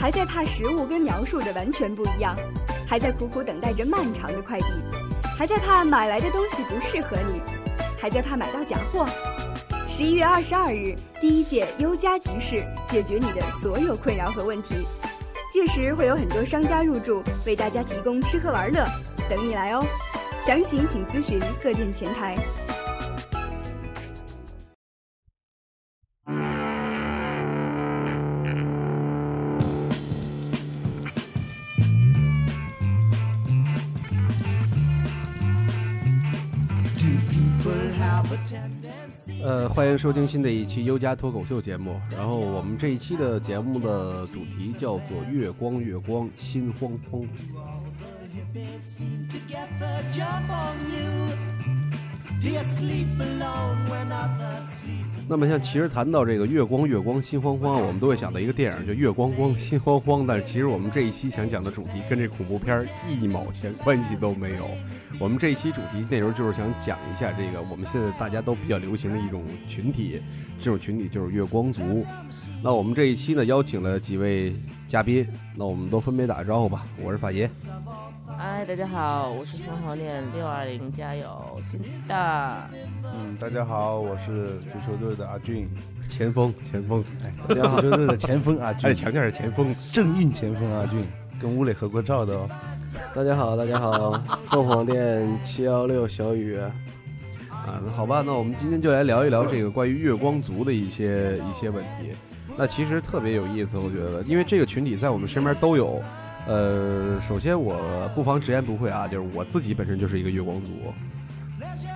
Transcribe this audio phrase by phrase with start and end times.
[0.00, 2.34] 还在怕食物跟描述的完全不一样，
[2.86, 4.64] 还在苦苦等待着漫长的快递，
[5.36, 7.42] 还在怕买来的东西不适合你，
[7.98, 9.06] 还在怕买到假货。
[9.86, 14.86] 十一月二十二日，第一届优家集市解决你的所有困扰和问题，
[15.52, 18.82] 届时会有很多商家入驻，为大家提供吃喝玩乐，
[19.28, 19.84] 等你来哦。
[20.46, 22.38] 详情请咨询各店前台。
[39.50, 42.00] 呃，欢迎收听新的一期优家脱口秀节目。
[42.08, 47.20] 然后我们这一期的节目的主题叫做“月光月光心慌慌”。
[55.30, 60.22] 那么，像其实谈到这个“月光月光心慌慌”，我们都会想到一个电影，叫《月光光心慌慌》。
[60.26, 64.64] 但是，其实我们这一期想讲的主题跟这恐怖片一毛钱关系都没有。
[65.20, 70.20] 我们这一期主题内容就是想讲一下这个我们现在大家都比较流行的一种群体，
[70.58, 72.04] 这种群体就是月光族。
[72.60, 74.52] 那我们这一期呢，邀请了几位
[74.88, 75.24] 嘉宾，
[75.54, 76.84] 那我们都分别打个招呼吧。
[77.00, 77.48] 我是法爷。
[78.36, 82.56] 嗨，大家好，我是凤凰店六二零，加油，新的。
[83.04, 85.68] 嗯，大家好，我是足球队的阿俊，
[86.08, 87.04] 前锋，前锋。
[87.24, 91.06] 哎，大家好，足球队的前锋阿俊， 哎，强调是前锋，正印前锋阿俊，
[91.40, 92.48] 跟吴磊合过照的哦。
[93.14, 94.12] 大家好，大家好，
[94.48, 96.56] 凤凰店七幺六小雨。
[96.56, 102.10] 啊，那好吧，那我们今天就来聊一聊这个关于月光族的一些一些问题。
[102.56, 106.02] 那其实特别有意思，我觉得，因为这个群体在我们身边都有。
[106.46, 110.92] 呃，首先我不妨直言不讳啊，就是我自己本身就是一个月光族，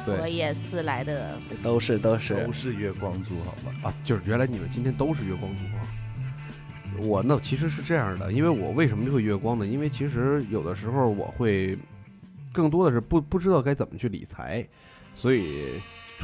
[0.06, 3.88] 对，我也是来的，都是都是都是月光族，好吧？
[3.88, 5.82] 啊，就是原来你们今天都是月光族啊。
[7.00, 9.66] 我呢其实是这样的，因为我为什么会月光呢？
[9.66, 11.76] 因为其实有的时候我会
[12.52, 14.64] 更多的是不不知道该怎么去理财，
[15.16, 15.72] 所以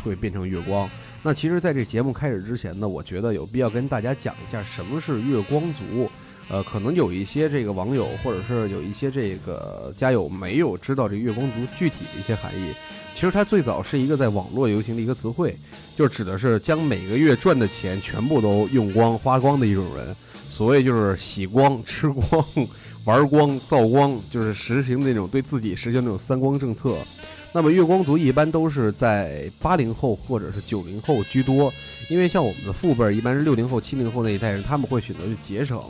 [0.04, 0.88] 会变成月光。
[1.25, 6.08] 那其实在这节目开始之前呢，我觉得有必要跟大家讲一下什么是月光族。
[6.50, 12.72] 呃，可能有一些这个网友，或者是有一些这个家友没有知道这月光族具体的一些含义。
[13.15, 15.56] 其实它最早是一个在网络流行的一个词汇，
[15.97, 20.16] 就指的是将每个月赚的钱全部都用光、花光的一种人。
[20.50, 22.44] 所谓就是洗光、 吃光、
[23.05, 26.97] 玩光、造光，就是实行那种对自己实行那种三光政策。
[27.53, 31.72] 那么月光族一般都是在八零后或者是九零后居多，
[32.09, 35.81] 因为像我们的父辈一般是六零后、七零后那一代人，他们会选择去节省。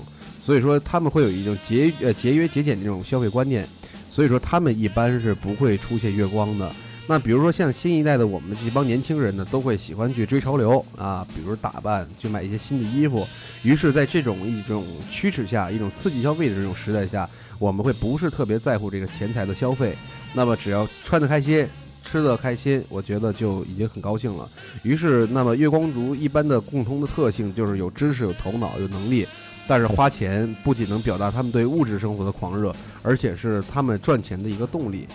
[0.50, 3.64] 所以说他们会有一种节呃节约节俭这种消费观念，
[4.10, 6.68] 所以说他们一般是不会出现月光的。
[7.06, 13.24] 那比如说像新一代的我们这帮年轻人呢，都会喜欢去追潮流啊，比如打扮，去买一些新的衣服。
[13.62, 17.30] 于是，在这种一种驱使下，一种刺激消费的这种时代下，
[17.60, 19.96] 我们会不是特别在乎这个钱财的消费。
[20.34, 21.64] 那么只要穿得开心，
[22.02, 24.50] 吃得开心，我觉得就已经很高兴了。
[24.82, 29.24] 于是，那么月光族一般的共同的特性就是有知识、有头脑、有能力。
[29.70, 35.06] 但是花钱不仅能表达他们对物质生活的狂热，而且是他们赚钱的一个动力。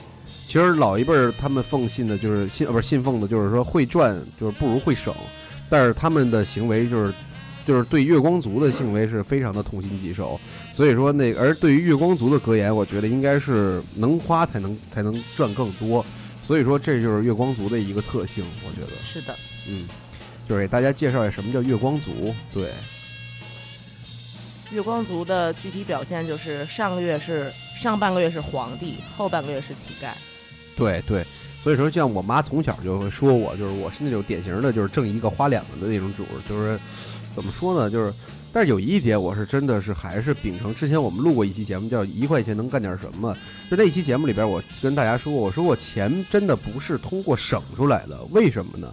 [0.47, 5.13] 其实老一辈儿他们奉信的就是信，呃不是信奉的，就是说会赚就是不如会省。
[5.69, 7.13] 但是他们的行为就是，
[7.67, 10.39] 就是对月光族的行为是非常的痛心疾首。
[10.71, 16.05] 所以说那而对于月光族的格言，我觉得应该是能花才能才能赚更多。
[16.45, 19.35] 所以说这就是月光族的一个特性，我觉得是的，
[19.67, 19.85] 嗯，
[20.47, 22.69] 就是给大家介绍一下什么叫月光族，对。
[24.71, 30.09] 月光族的具体表现就是上个月是上半个月是皇帝，后半个月是乞丐。
[30.75, 31.23] 对对，
[31.63, 36.77] 所以说像我妈从小就会说我，就是我是那种典型的，就是挣一个花两个的那种主，就是
[37.35, 37.89] 怎么说呢？
[37.89, 38.13] 就是，
[38.51, 43.37] 但是有一点我是真的是还是秉承之前我们录过一期节目叫一块钱能干点什么，
[43.69, 48.87] 就那一期节目里边我跟大家说，我说我钱真的不是通过省出来的，为什么呢？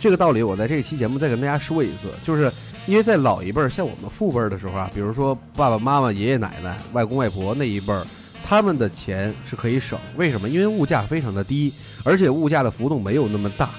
[0.00, 2.52] 这个道理我在这期节目再跟大家说一次，就是。
[2.86, 8.04] 因为在老一辈儿，像我们父辈儿的时候啊，比如说爸爸妈妈、爷爷奶奶、外公外婆那一辈儿，
[8.44, 9.98] 他们的钱是可以省。
[10.16, 10.48] 为什么？
[10.48, 11.72] 因为物价非常的低，
[12.04, 13.70] 而且物价的浮动没有那么大。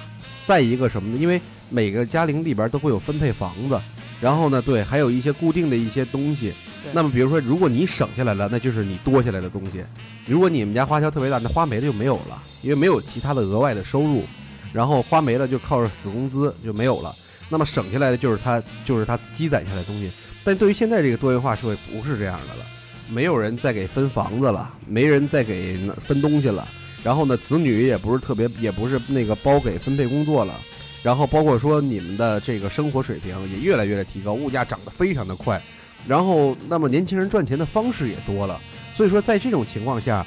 [0.44, 1.18] 再一个什么呢？
[1.20, 1.40] 因为
[1.70, 3.80] 每个家庭里边都会有分配房子，
[4.20, 6.52] 然后呢，对，还有一些固定的一些东西。
[6.92, 9.84] 那么比如说，如果你省下来了，那就是你多下来的东西；
[10.26, 14.24] 如果你们家花销特别大，那花没了就没有了，因为没有其他的额外的收入，
[14.72, 17.14] 然后花没了就靠着死工资就没有了。
[17.48, 20.10] 那么省下来的就是他，就是他积攒下来的东西。
[20.44, 22.64] 但对于现在这个多元化社会，不是这样的了，
[23.08, 26.66] 没有人再给分房子了，没人再给分东西了。
[27.02, 30.54] 然后呢，子女也不是特别，也不是那个包给分配工作了。
[31.02, 35.60] 然后包括说你们的这个生活水平也越来越的提高，物价涨得非常的快。
[36.06, 38.60] 然后那么年轻人赚钱的方式也多了，
[38.94, 40.26] 所以说在这种情况下，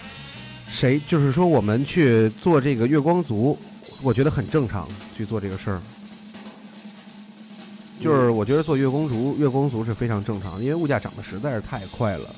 [0.70, 3.58] 谁就是说我们去做这个月光族，
[4.04, 4.88] 我觉得很正常
[5.18, 5.82] 去做这个事儿。
[8.00, 12.34] 就是我觉得做月光族，月光族是非常正常的，因为物价涨得实在是太快了。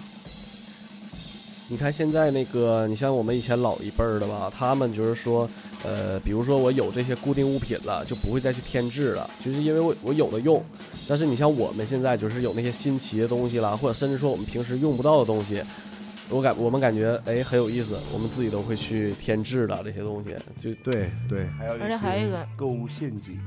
[1.67, 5.49] 你看现在那个，你像我们以前老一辈儿的吧，他们就是说，
[5.85, 10.61] 呃，比如说我有这些固定物品了，就不会再去添置了，就是因为我我有的用。
[11.07, 15.63] 但是你像我们现在就是有那些新奇的东西啦，或者甚至说我们平时用不到的东西，
[16.29, 23.39] 我感我们感觉哎很有意思，我们自己都会去添置的这些东西，就对对，还有一而且还有一个些购物陷阱，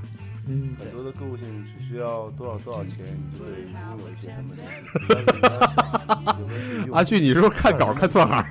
[0.46, 2.98] 嗯，很多的购物陷阱只需要多少多少钱，
[3.32, 4.54] 你就可以拥有一些什么
[6.94, 8.46] 阿俊，你是不是看稿看错行了？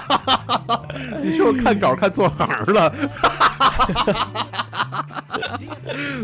[1.22, 2.92] 你是不是看稿看错行了？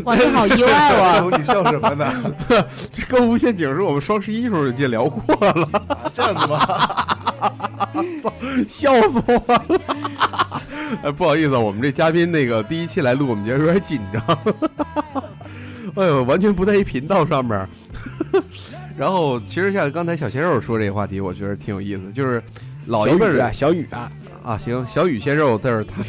[0.03, 1.29] 哇，你好意外哎哦！
[1.31, 2.13] 呦你笑什么呢？
[2.49, 2.65] 这
[3.09, 6.59] 购物陷阱是我们双十一时候就聊过了，啊这样子吗？
[8.67, 9.63] 笑死我了！
[11.03, 14.21] 哎，不好意思，啊，我们这嘉宾那个第一期来录我们觉得有点紧张，
[15.95, 17.67] 哎呦，完全不在一频道上面。
[18.97, 22.41] 然后，其实像刚才小鲜肉说这个话题，我觉得挺有意思，就是
[22.85, 24.11] 老一辈儿小雨啊，小雨啊，
[24.43, 26.01] 啊，行，小雨鲜肉，但是他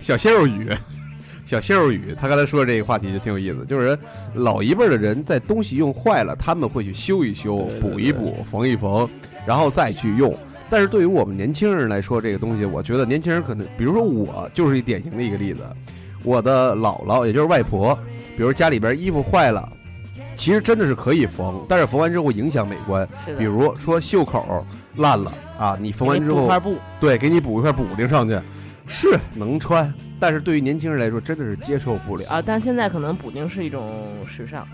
[0.00, 0.70] 小鲜肉雨，
[1.46, 3.98] 小鲜肉雨，他刚才说的这个话题就挺有意思，就是
[4.34, 9.08] 老一辈儿的人在东西用坏了，他们会去修一修、补一补、缝一缝，
[9.46, 10.36] 然后再去用。
[10.68, 15.60] 但是对于我们年轻人来说，这个东西，我觉得年轻人可能，比如说我就是一典型的一个例子，
[16.22, 17.98] 我的姥姥也就是外婆，
[18.36, 19.68] 比如家里边衣服坏了。
[20.36, 23.06] 其实真的是可以缝，但是缝完之后会影响美观。
[23.36, 24.64] 比如说袖口
[25.00, 28.38] 烂了啊，你缝完之后补块布，对，给你补一块补丁上去，
[28.86, 32.28] 是能穿，但是对于年轻人来说真的是接受不了。
[32.30, 34.66] 啊，但现在可能补丁是一种时尚，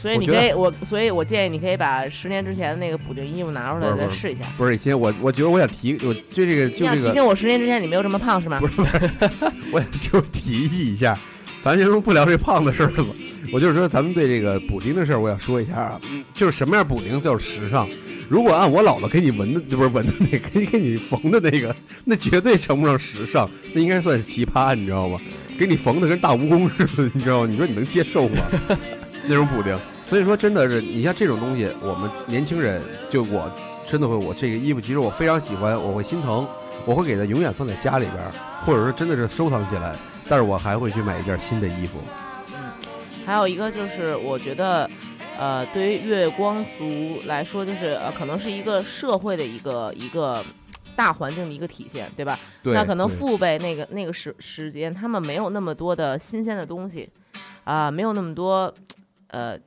[0.00, 4.44] 所以你可以我，所以我建议你可以把十年之前的那个补丁衣服拿出来再试一下。
[4.56, 8.58] 不是，先我我觉得我想提，我就这个就这个，醒我十年之前你没有这么胖是吗？
[8.60, 8.80] 不是
[9.72, 11.18] 我就提议一下，
[11.64, 13.10] 咱先说不聊这胖的事儿了吧。
[13.52, 17.88] 我就是说，咱们对这个补丁的事儿，我想说一下啊，嗯就是什么样补丁叫时尚。
[18.28, 21.74] 如果按我姥姥给你纹的，不是纹的那个，给你给你缝的那个，
[22.04, 25.18] 那绝对称不上时尚，那应该算是奇葩，你知道吗？
[25.58, 27.48] 给你缝的跟大蜈蚣似的，你知道吗？
[27.50, 28.36] 你说你能接受吗？
[29.26, 29.76] 那种补丁。
[29.96, 33.50] 所以说，真的是你像这种东西，我们年轻人，就我
[33.88, 36.46] 真的会，我这个衣服其实我非常喜欢，我会心疼，
[36.84, 38.30] 我会给它永远放在家里边儿，
[38.66, 39.96] 或者说真的是收藏起来，
[40.28, 42.02] 但是我还会去买一件新的衣服。
[42.52, 42.70] 嗯
[43.24, 44.88] 还有一个就是，我觉得，
[45.38, 50.42] 呃，对于月光族来说，就是呃，可能是一个社会的一个一个
[50.96, 52.38] 大环境的一个体现，对吧？
[52.62, 57.06] 对，那可能父辈那个那个时时间，他们没有那么多的新鲜的东西，
[57.64, 58.72] 啊、没有那么多，
[59.26, 59.58] 呃，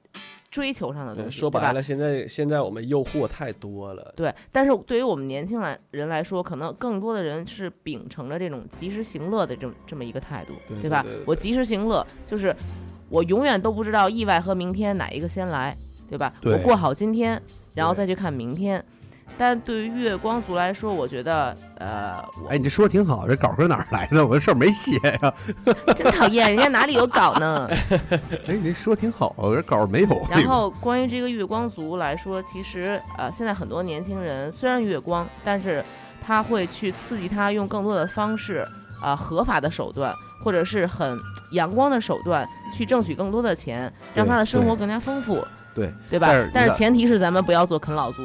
[0.52, 1.30] 追求上的东西。
[1.30, 12.56] 对说白了，现在现在我们诱惑太多了，对，但是对于我们年轻来人来说，可能更多的人是秉承着这种及时行乐的这么这么一个态度，吧对对对对我及时行乐，就是
[13.10, 15.76] 我永远都不知道意外和明天哪一个先来，
[16.10, 16.34] 对吧？
[16.42, 17.42] 对我过好今天，
[17.74, 18.84] 然后再去看明天。
[19.44, 24.24] 但对于月光族来说，我觉得，呃，我哎，你这说的挺好，这稿搁哪儿来的？
[24.24, 25.34] 我这事儿没写呀。
[25.98, 27.68] 真讨厌，人家哪里有稿呢？
[28.46, 30.28] 哎，你这说得挺好，我这稿儿没有。
[30.30, 35.84] 然后关于这个月光族来说，其实呃，现在很多年轻人虽然月光，但是
[36.24, 38.64] 他会去刺激他用更多的方式，
[39.02, 41.18] 啊、合法的手段，或者是很
[41.54, 45.44] 阳光的手段去挣取更多的钱，让他的生活更加丰富，
[45.74, 46.28] 对，对吧？
[46.54, 48.22] 但是前提是咱们不要做啃老族。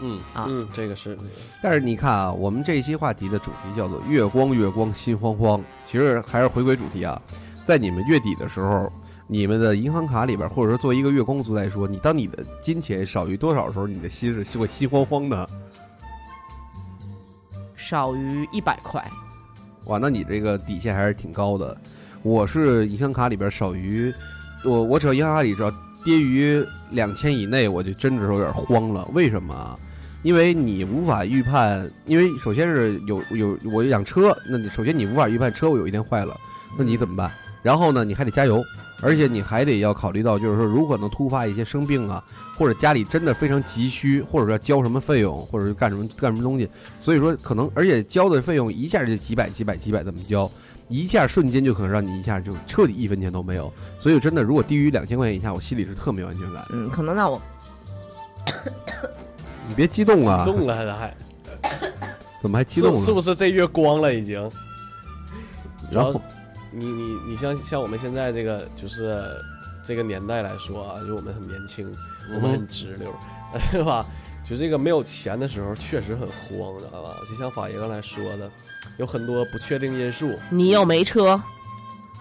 [0.00, 1.18] 嗯啊嗯，这个是
[1.62, 7.20] 但是你看啊，我们这一期话题的主题叫做“月光月光心慌慌”，其实还是回归主题啊。
[7.66, 8.92] 在你们月底的时候，
[9.26, 15.48] 你们的银行卡里边，或者说作为一个月光族来说，你当你的金钱少于多少的时候，你的心是会心慌慌的。
[17.76, 19.04] 少于一百块，
[19.86, 21.76] 哇，那你这个底线还是挺高的。
[22.22, 24.12] 我是银行卡里边少于，
[24.64, 25.70] 我我只要银行卡里只要
[26.04, 29.08] 低于两千以内，我就真的是有点慌了。
[29.12, 29.78] 为什么啊？
[30.22, 36.34] 因为你无法预判，因为首先是有有我养车，那你首先你无法预判车我有一天坏了，
[36.76, 37.30] 那你怎么办？
[37.62, 38.62] 然后呢，你还得加油，
[39.00, 42.22] 而且你还得要考虑到，就是说如果能突发一些生病啊，
[42.56, 46.68] 或者家里真的非常急需，或者说交什么费用，或者是干什么干什么东西，
[47.00, 50.50] 所以说可能而且交的费用一下就几百几百几百这么交，
[50.88, 53.72] 一下瞬间就可能让你一下就彻底一分钱都没有。
[54.00, 56.64] 所以真的，如果低于两千块钱以下，我心里是特没有安全感。
[56.72, 57.40] 嗯，可能那我
[59.68, 60.44] 你别激动啊！
[60.44, 61.14] 激动了还
[62.42, 62.98] 怎么还激动了？
[62.98, 64.50] 是是不是这月光了已经？
[65.90, 66.20] 然后
[66.72, 69.22] 你你你像像我们现在这个就是
[69.84, 71.90] 这个年代来说啊，就我们很年轻，
[72.34, 73.14] 我们很直溜，
[73.70, 74.04] 对吧？
[74.48, 77.10] 就这个没有钱的时候，确实很慌，知道吧？
[77.28, 78.50] 就像法爷刚才说的，
[78.98, 80.30] 有很多不确定因素。
[80.48, 81.38] 你又没车，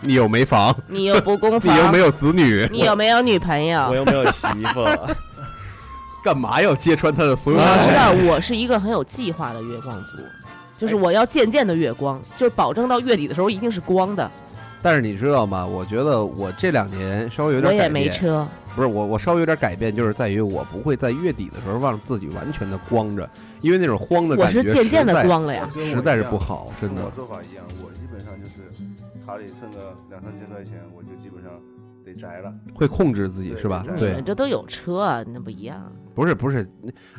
[0.01, 0.75] 你又没房？
[0.87, 2.67] 你又不供 房你又没，有子女？
[2.71, 3.95] 你又没有女朋友我？
[3.95, 4.85] 又没有媳妇，
[6.23, 10.17] 干嘛要揭穿他的所有我的知道我是一个很有计划的月光族，
[10.77, 14.29] 就是我要渐渐的月光，就是保证到月底的时候一定是光的。
[14.81, 15.65] 但是你知道吗？
[15.65, 23.27] 我觉得我这两年稍微有我也点改变，没车，不是我，我稍微有点改变，就是在于我不会在月底的时候让自己完全的光着，
[23.61, 25.67] 因为那种慌的我感觉是渐渐的光了呀。
[25.73, 27.09] 实在是不好，真的我。
[27.11, 28.69] 做法一样，我基本上就是
[29.25, 31.51] 卡里剩个两三千块钱，我就基本上
[32.07, 32.53] 得宅了。
[32.73, 33.83] 会控制自己是吧？
[33.85, 35.91] 对你对们，这都有车啊，那不一样。
[36.15, 36.67] 不是不是，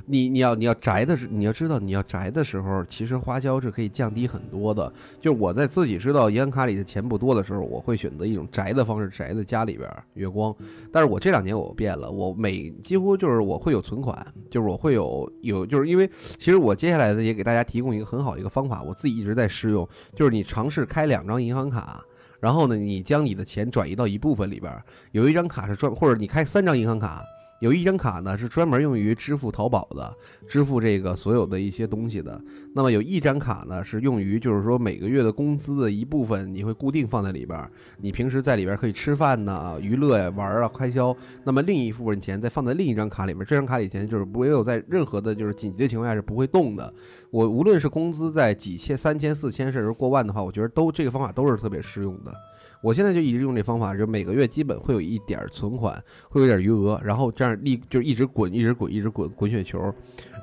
[0.07, 4.93] 你你要你要宅的时，你要知道你要宅的时候，其实花销是可以降低很多的。
[5.21, 10.53] 就是我在自己知道银行卡里的钱不多的时候，我会选择一种宅的方式，宅在家里边儿月光。
[10.93, 22.03] 但是我这两年我变了，我每几乎就是我会有存款，就是我会有有，就是因为其实我接下来呢也给大家提供一个很好的一个方法，我自己一直在试用，就是你尝试开两张银行卡。
[22.41, 24.73] 然后呢，你将你的钱转移到一部分里边，
[25.13, 27.25] 有一张卡是专，或者你开三张银行卡，
[27.61, 30.15] 有一张卡呢是专门用于支付淘宝的，
[30.47, 32.41] 支付这个所有的一些东西的。
[32.73, 37.69] 那么有一张卡呢是用于，就是说每个月的工资的一部分，你会固定放在里边，
[38.01, 41.15] 你平时在里边可以吃饭呐、娱乐呀、玩啊、开销。
[41.43, 46.93] 那么另一部分钱再放在另一张卡里面，这张卡里钱就是没有在任何的就是紧急的情况下是不会动的。
[47.31, 52.33] 我无论是工资在几千、三千、四千，甚至过万的话，我觉得都这个方法都是特别适用的。
[52.83, 59.93] 我现在就一直用这方法，就每个月基本会有一点儿存款，会有点余额，然后这样立就一直滚，一直滚，一直滚，滚雪球，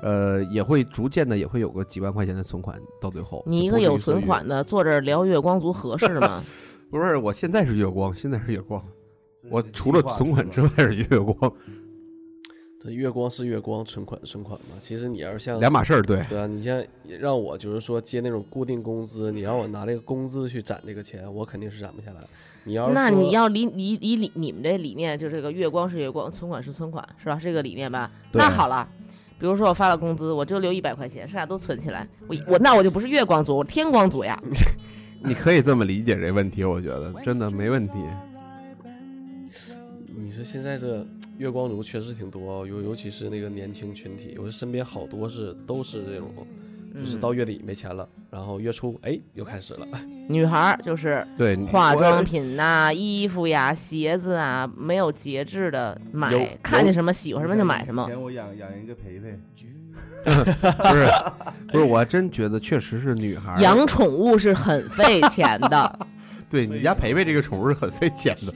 [0.02, 3.42] 呃，也会逐渐的也会有个几万块钱的存款到最后。
[3.46, 6.42] 你一个有存款的坐这儿聊月光族合适吗？
[6.90, 8.82] 不是，我现在是月光，现在是月光，
[9.50, 11.52] 我除了存款之外是月光，
[12.86, 14.76] 这月光是月光，存款是存款嘛。
[14.78, 16.00] 其实你要是像两码事儿。
[16.00, 16.80] 对，对啊，你像
[17.18, 22.20] 让我就是说接那种固定工资，你让我拿这个工资去攒这个钱，我肯定是攒不下来。
[22.62, 27.40] 你要是那你要理理理理你们这理念，就这个月光是月光，存款是存款，是吧？
[27.42, 28.08] 这个理念吧。
[28.32, 28.88] 那好了，
[29.40, 32.06] 比如说我发了工资，我就留一百块钱，剩下都存起来。
[32.28, 34.40] 我我那我就不是月光族，我天光族呀。
[35.24, 37.94] 你可以这么理解这问题，我觉得真的没问题。
[40.18, 41.04] 你说现在这
[41.38, 46.30] 月光族确实挺多、哦，尤尤其是那个年轻群体，我身边好多是都是这种，
[46.94, 49.86] 就是嗯到月底没钱了，然后月初哎又开始了。
[50.28, 58.06] 女孩就是对，化妆品呐、衣服呀、鞋子啊，没有节制的买，看见什么喜欢什么就买什么以。
[58.06, 59.38] 前我养养一个培培，
[60.24, 60.30] 不
[60.96, 61.06] 是
[61.70, 65.98] 不是，我还真觉得确实是女孩养宠物是很费钱的，
[66.50, 68.52] 对你家培培这个宠物是很费钱的。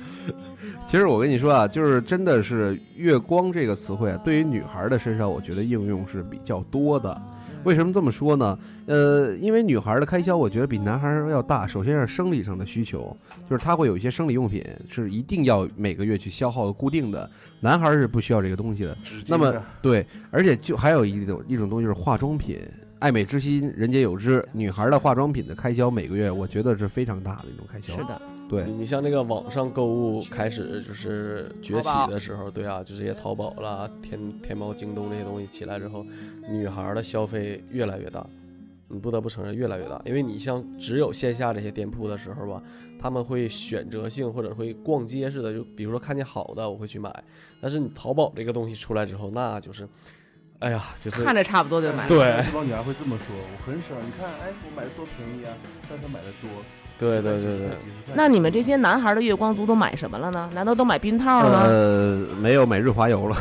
[0.90, 7.16] 其实我跟你说啊，就是真的是“月光”这个词汇啊，对于女孩的身上，我觉得应用是比较多的。
[7.62, 8.58] 为什么这么说呢？
[8.86, 11.64] 呃，因为女孩的开销，我觉得比男孩要大。
[11.64, 13.16] 首先是生理上的需求，
[13.48, 17.30] 就是她会有一些生理用品是一定要每个月去消耗的固定的，
[17.60, 18.96] 男孩是不需要这个东西的。
[19.28, 22.58] 那么对，而且就还有一种一种东西是化妆品，
[22.98, 24.44] 爱美之心，人皆有之。
[24.50, 27.96] 女孩的化妆品的开销每个月，我觉得是非常大的一种开销。
[27.96, 28.20] 是，的，
[28.50, 36.04] 对你，像那个网上购物开始就是崛起的时候，对啊，就这些淘宝啦、天天猫、京东这些东西起来之后，
[36.50, 38.26] 女孩的消费越来越大。
[38.92, 42.60] 你不得不承认越来越大，因为你像只有线下这些店铺的时候吧，
[42.98, 47.22] 他们会选择性或者会逛街似的，就比如说看见好的我会去买，
[47.60, 49.88] 但是你淘宝这个东西出来之后，那就是，
[50.58, 52.08] 哎呀，就是看着差不多就买。
[52.08, 53.94] 对这帮女孩会这么说，我很少。
[54.04, 55.54] 你看，哎，我买的多便宜啊，
[55.88, 56.50] 但是她买的多。
[57.00, 57.68] 对对对对，
[58.14, 60.50] 那你们这些男孩的月光族都买什么了呢？
[60.54, 61.62] 难道都买避孕套了吗？
[61.66, 63.36] 呃，没有买润滑油了。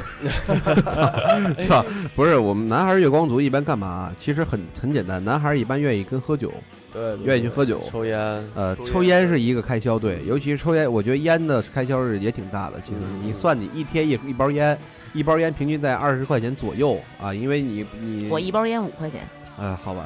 [1.68, 1.84] 操，
[2.16, 4.12] 不是我们男孩月光族一般干嘛？
[4.18, 6.51] 其实很很简单，男孩一般愿意跟喝酒，
[6.94, 8.18] 对对对愿意去喝酒抽烟，
[8.56, 12.80] 呃，抽抽烟烟是一个开销，对，尤其是抽烟，我觉得烟的开销是也挺大的。
[12.86, 14.78] 其实嗯你算你一天一一包烟，
[15.13, 19.22] 一包烟平均在二十块钱左右啊，因为你你我一包烟五块钱，
[19.60, 20.06] 呃，好吧，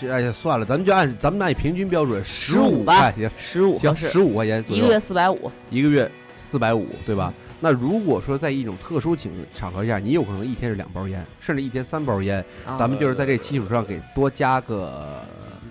[0.00, 5.50] 是哎呀，算了，咱们就按咱们按平均标准十15吧块钱，十五十五块钱左右，一个月四百五。
[5.70, 7.32] 一个月四百五，对吧？
[7.60, 15.20] 那如果说在一种特殊情场合下，你有可能一天是两包烟，甚至一天三包烟，啊咱们就是在这基础上给多加个，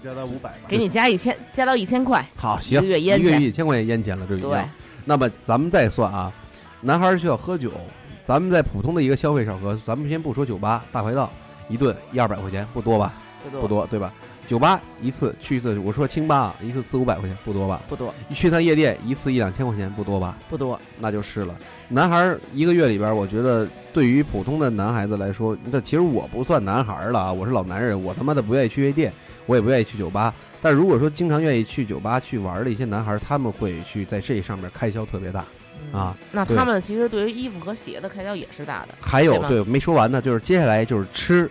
[0.03, 0.57] 加到五百吧。
[0.67, 2.23] 给你加一千，加到一千块。
[2.35, 4.49] 好行，一个月烟一个月钱一千块钱烟钱了，这已经。
[4.49, 4.59] 对，
[5.03, 6.31] 那么咱们再算啊，
[6.81, 7.71] 男孩儿需要喝酒，
[8.23, 11.29] 咱们在普通的一个消费场合，咱们先不说酒吧、大排档，
[11.69, 13.13] 一顿一二百块钱不多吧？
[13.43, 13.67] 不多不。
[13.67, 14.13] 多，对吧？
[14.47, 17.81] 酒吧一次去一次，我说清吧啊，一次四五百块钱不多吧？
[17.89, 20.37] 不多一去趟夜店一次一两千块钱不多吧？
[20.47, 21.55] 不多，那就是了。
[21.89, 29.11] 男孩儿一个月里边儿，我觉得对于普通的男孩子来说，那其实我不算男孩儿了啊，我是老男人，我他妈的不愿意去夜店，
[29.47, 30.31] 我也不愿意去酒吧。
[30.61, 35.43] 但如果说经常愿意去酒吧去玩的一些男孩儿，他们会去在这上面开销特别大。
[35.93, 36.17] 嗯啊。
[36.31, 38.95] 那他们其实对于衣服和鞋的开销也是大的。
[38.99, 41.49] 还有对对没说完呢，就是接下来就是吃。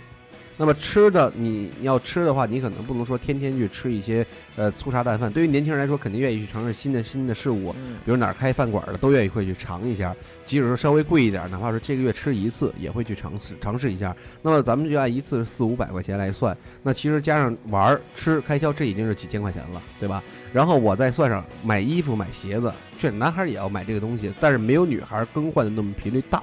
[0.56, 5.32] 那么吃的你你要吃的话，你可能不能说天天去吃一些呃粗茶淡饭。
[5.32, 14.14] 对于年轻人来说，肯定愿意去尝试新的新的事物，嗯，比如哪儿开饭馆的都愿意会去尝一下，即使说稍微贵一点，哪怕是这个月吃一次，也会去尝试尝试一下。
[14.42, 20.22] 那么咱们就按一次四五百块钱来算，那其实加上玩儿吃开销，这已经是几千块钱了，对吧？
[20.52, 26.40] 然后我再算上买衣服、买鞋子，确实男孩儿也要买这个东西，但是没有女孩儿更换的那么频率大。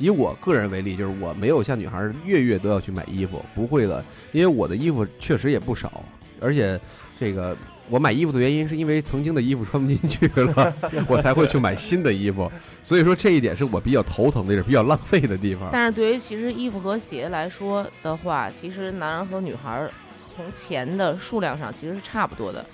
[0.00, 6.02] 以我个人为例，就是我没有像女孩儿月月都要去买衣服，不会的，因为我的衣服确实也不少，
[6.40, 6.80] 而且
[7.18, 7.56] 这个
[7.88, 10.74] 我买衣服的原因是因为曾经的衣服穿不进去了，
[11.06, 12.50] 我才会去买新的衣服。
[12.82, 15.68] 所以说这一点是我比较头疼的，也是比较浪费的地方。
[15.70, 19.90] 但是对于其实衣服和鞋来说的话，其实男人和女孩儿
[20.34, 22.64] 从钱的数量上其实是差不多的。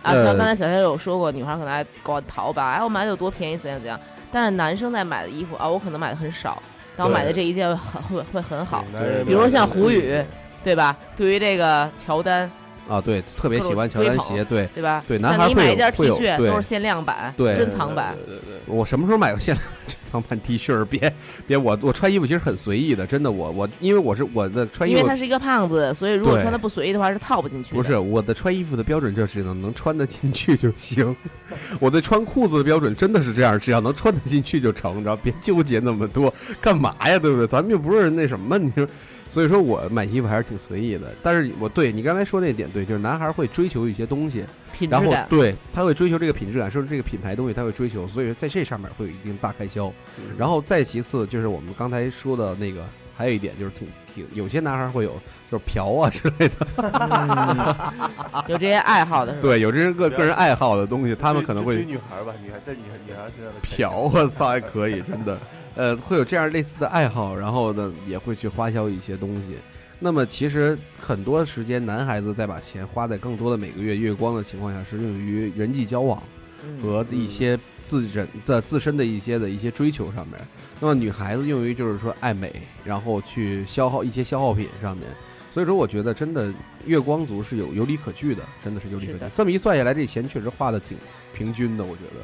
[0.00, 3.98] 啊，呃像刚才小仙有说过，女孩儿可能爱逛淘宝，哎，我买的有多便宜，怎样怎样。
[4.30, 6.62] 但是男生在买的衣服啊，我可能买的很少，
[6.96, 8.84] 但我买的这一件很会会很好。
[9.26, 10.22] 比如说像胡宇，
[10.62, 10.96] 对吧？
[11.16, 12.50] 对于这个乔丹，
[12.88, 15.04] 啊，对，特别喜欢乔丹鞋，对对吧？
[15.06, 18.16] 对男孩会买一件 T 恤都是限量版，对珍藏版。
[18.26, 20.84] 对对对我什么时候买过限量 珍藏版 T 恤？
[20.86, 21.12] 别
[21.46, 27.76] 别，我我穿衣服其实很随意的，真的，我我因为我是我的穿衣服因为他是一个胖子，所以如果穿的不随意的话是套不进去的。
[27.76, 31.14] 不是我的穿衣服的标准就是能能穿得进去就行，
[31.78, 37.18] 我的穿裤子的标准真的是这样，只要能穿得进去就成，你知道，别纠结那么多，干嘛呀？
[37.18, 37.46] 对不对？
[37.46, 38.86] 咱们又不是那什么，你说，
[39.30, 41.12] 所以说我买衣服还是挺随意的。
[41.22, 44.44] 但是我对你刚才说那点对，就是男孩会追求一些东西，
[44.90, 45.26] 然后品质感。
[45.28, 49.88] 对他会追求这个品质感，甚至这个品牌东西他会追求，所以说在这上面会有一定大开销。
[50.18, 52.84] 嗯然后再其次就是我们刚才说的那个，
[53.16, 56.54] 还有一点就是挺挺有些男孩会有就是嫖啊之类的。
[58.48, 59.42] 有这些爱好的是吧？
[59.42, 65.38] 对，有这些个个人爱好的东西，他们可能会追女孩吧，女孩在女孩女孩身上嫖，我操，还可以，真的，
[65.78, 69.54] 呃，会有这样类似的爱好，然后呢，也会去花销一些东西。
[70.00, 76.20] 那么其实很多时间，男孩子在把钱花在更多的每个月月光的情况下，是用于人际交往
[76.64, 80.40] 嗯和一些自身的自身的一些的一些追求上面。
[80.80, 82.52] 那么女孩子用于就是说爱美，
[82.84, 85.08] 然后去消耗一些消耗品上面。
[85.54, 86.52] 所以说，我觉得真的
[86.86, 89.20] 月光族是有有理可据的，真的是有理可据。
[89.32, 90.98] 这么一算下来，这钱确实花的挺
[91.32, 92.20] 平均的，我觉得。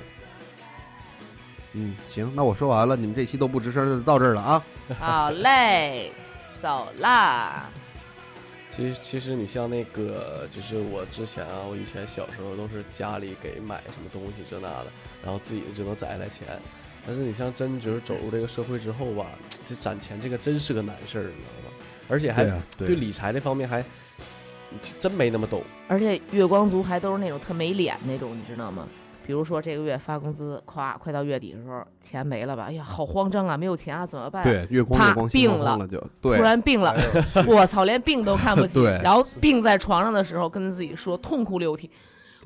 [1.75, 4.65] 嗯，行，那我说完了，你们这期都不吱声，就到这儿了啊。
[4.99, 6.13] 好嘞，
[6.63, 7.69] 走啦。
[8.71, 14.87] 其实其实你像那个，就是我之前啊，我以前小时候都是家里给买什么东西这那的，
[15.23, 16.47] 然后自己就能攒下来钱。
[17.07, 19.27] 但是你像真就是走入这个社会之后吧，
[19.67, 21.77] 这攒钱这个真是个难事儿，你知道吗？
[22.09, 23.85] 而且还啊，对理财这方面还
[24.99, 25.63] 真没那么懂。
[25.87, 28.89] 而且月光族还都是那种特没脸那种，你知道吗？
[29.27, 32.67] 比如说这个月发工资，咵，快到月底的时候，钱没了吧？
[32.69, 36.95] 哎呀，好慌张啊，没有钱啊，怎么办？，对月光啪月光心病了了就对突然病了，
[37.47, 38.75] 我操，连病都看不起。
[38.75, 41.91] 对然后病在床上的时候，跟自己说，痛哭流涕。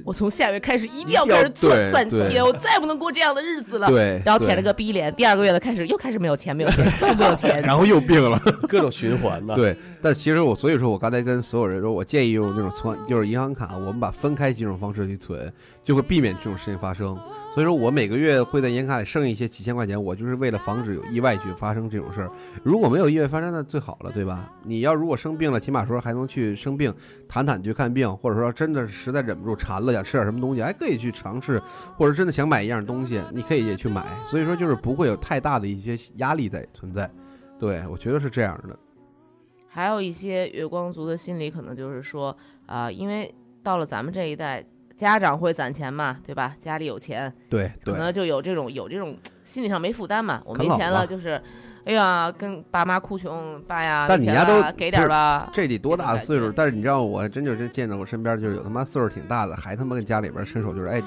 [0.04, 3.88] 我从下月开始一定要开始赚攒钱，我再也不能过这样的日子了。
[3.88, 7.60] 对，然后舔了，个逼脸，第二个月的开始又开始没有钱，没有钱，又没有钱。
[7.66, 8.38] 然后又病了。
[8.68, 17.18] 各种循环的。，对，但其实我所以说我刚才跟所有人说，我建议用那种存，就是银行卡，我们把分开几种方式去存，就会避免这种事情发生。
[17.52, 22.30] 所以说我每个月会在银行卡里剩一些几千块钱，我就是为了防止有意外去发生这种事儿。
[22.62, 24.48] 如果没有意外发生，那最好了，对吧？
[24.62, 26.94] 你要如果生病了，起码说还能去生病，
[27.28, 31.60] 坦坦去看病，或者说真的实在忍不住馋了，想吃点什么东西，还可以去尝试，
[31.96, 34.06] 或者真的想买一样东西，你可以也去买。
[34.30, 37.10] 所以说就是不会有太大的一些压力在存在。
[37.58, 38.78] 对，我觉得是这样的。
[39.78, 42.36] 还有一些月光族的心理，可能就是说，
[42.66, 44.64] 啊、因为到了咱们这一代，
[44.96, 46.56] 家长会攒钱嘛，对吧？
[46.58, 48.00] 家里有钱，对对可。
[48.00, 50.42] 能就有这种有这种心理上没负担嘛。
[50.44, 51.40] 我没钱了，就是，
[51.88, 55.48] 哎呀，跟爸妈哭穷，爸呀，但你家都给点吧。
[55.54, 56.52] 这得多大的岁数？
[56.52, 61.02] 但是你知道，我还真就是见着我身边就是有他妈岁数挺大的，还他妈跟家里边伸手就是，哎，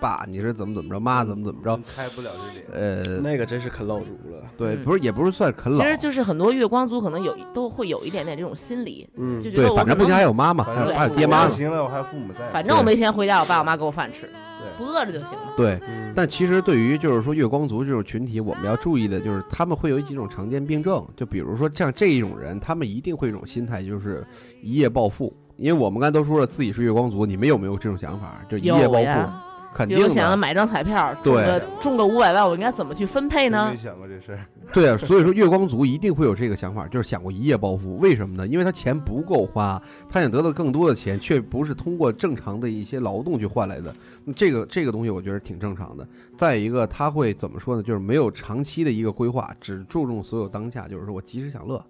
[0.00, 3.04] 爸你是怎么怎么着，妈怎么怎么着，开不了这脸。
[3.04, 4.38] 呃，那个真是啃老族了。
[4.56, 12.48] 对，嗯不是也不是算啃老其，实就是很多月光族可能有都会有一点点这种心理，嗯对，就觉得反正不可能家还有妈妈，反还有爹妈行了，我还有父母在。
[12.50, 14.32] 反正我没钱回家，我爸我妈给我饭吃，对
[14.78, 15.52] 不饿着就行了。
[15.56, 15.78] 对。
[15.86, 24.26] 嗯，但其实对于就是说月光族这种群体，我们要注意的就是他们会有几种常见病症，就比如说像这一种人，他们一定会有一种心态，就是
[24.62, 25.34] 一夜暴富。
[25.58, 28.40] 因为我们刚才都说了自己是月光族，你们有没有这种想法？
[28.48, 29.30] 就一夜暴富，
[29.74, 30.08] 肯定的。
[30.08, 33.76] 想要买张彩票，中个中个五百万，我应该怎么去分配呢没？
[33.76, 34.38] 想过这事儿。
[34.72, 37.98] 对啊，所以说月光族一定会有这个想法，就是想过一夜暴富。
[37.98, 38.46] 为什么呢？
[38.46, 43.94] 因为他钱不够花，他想得到更多的钱，却不是通过正常的一些劳动去换来的。
[44.34, 46.06] 这个这个东西我觉得挺正常的。
[46.38, 47.82] 再一个，他会怎么说呢？
[47.82, 51.84] 就是没有长期的一个规划，只注重所有当下，就是说我及时享乐。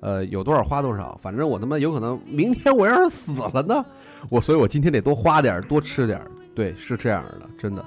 [0.00, 3.84] 呃，有多少花多少，反正我他妈有可能明天我要是死了呢，
[4.28, 6.30] 我所以，我今天得多花点儿，多吃点儿。
[6.58, 7.84] 对，是这样的，真的。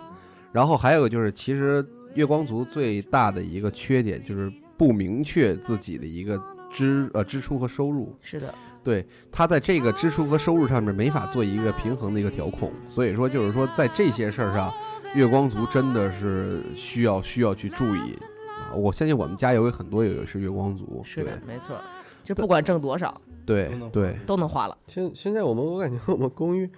[0.53, 8.17] 然后还有就是，其实月光族最大的一个缺点就是不明确自己的一个支呃支出和收入。
[8.21, 14.73] 是的，对他在这个支出和收入上面没法做一个平衡的一个调控，所以说就是说在这些事儿上，
[15.15, 18.71] 月光族真的是需要需要去注意啊！
[18.73, 21.75] 我相信我们家有很多也是月光族，是的，没错。
[22.23, 24.77] 就不管挣多少，对都能对对都能花了。
[24.88, 26.69] 现现在我们我感觉我们公寓，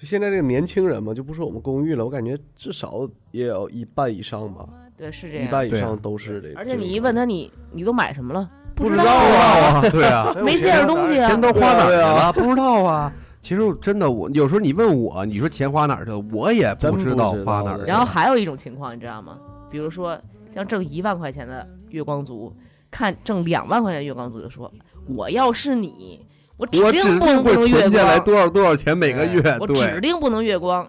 [0.00, 4.64] 就现在这个年轻人嘛，就不说我们公寓了，我感觉至少也有一半以上吧，
[4.96, 5.46] 对，是这样。
[5.46, 6.58] 对啊半以上都是这个。
[6.58, 8.48] 而且你一问他，你你都买什么了？
[8.76, 11.40] 不知道啊， 对啊， 没见着东西啊钱。
[11.40, 12.32] 都花哪儿了？
[12.32, 13.12] 不知道啊。
[13.42, 17.86] 其实真的，我有时候你问我，你说钱花哪儿去了，我也不不知道花哪儿去了。
[17.86, 19.38] 然后还有一种情况，你知道吗？
[19.70, 20.16] 比如说
[20.48, 22.54] 像挣一万块钱的月光族，
[22.90, 24.70] 看挣两万块钱的月光族就说
[25.16, 26.24] ：“我要是你，
[26.58, 30.86] 我指定不能不能月存下来光，多少多少钱每个月，我指，定不能月光。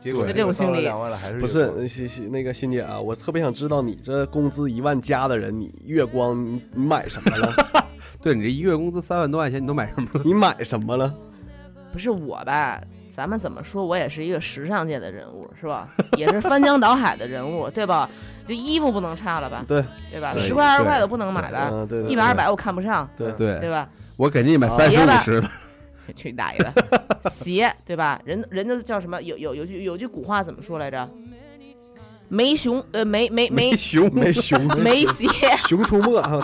[0.00, 0.86] 结果就这种心理
[1.40, 7.54] 不是欣欣那个欣姐啊，我特别想知道你这工资一万加的人，你月光你你买什么了？
[8.20, 10.20] 对你这一月工资三万多块钱，你都买什么了？
[10.24, 11.14] 你买什么了？
[11.92, 12.80] 不是我吧？
[13.08, 13.86] 咱们怎么说？
[13.86, 15.88] 我也是一个时尚界的人物，是吧？
[16.18, 18.10] 也是翻江倒海的人物，对吧？
[18.46, 19.64] 这衣服不能差了吧？
[19.66, 20.34] 对对吧？
[20.36, 21.70] 十块二十块的不能买吧？
[22.08, 23.88] 一百二百我看不上，对对对吧？
[24.16, 25.50] 我给你买啊三十五十的，
[26.14, 26.72] 去大爷的！
[27.30, 28.20] 鞋对吧？
[28.24, 29.20] 人人家叫什么？
[29.22, 31.08] 有有有句有句古话怎么说来着？
[32.28, 35.26] 没熊呃没没没熊没熊 没 鞋，
[35.68, 36.40] 熊出没，我操！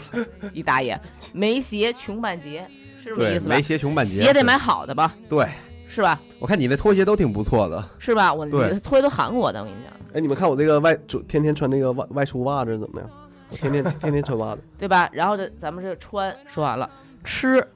[0.53, 1.01] 一大爷！
[1.33, 2.67] 没鞋穷半截，
[3.03, 3.63] 是这么意思吧对没？
[3.63, 5.47] 鞋穷半截，鞋得买好的吧，对。
[5.93, 6.21] 是吧？
[6.39, 8.33] 我看你那拖鞋都挺不错的，是吧？
[8.33, 13.11] 我对拖鞋都韩国的，我跟你讲，哎，你们看我这个外就天天穿这个外外出袜子怎么样？
[13.51, 15.11] 我天天天天穿袜子，对吧？
[15.13, 16.89] 然后这咱们这穿说完了，
[17.25, 17.67] 吃，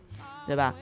[0.47, 0.75] 对吧？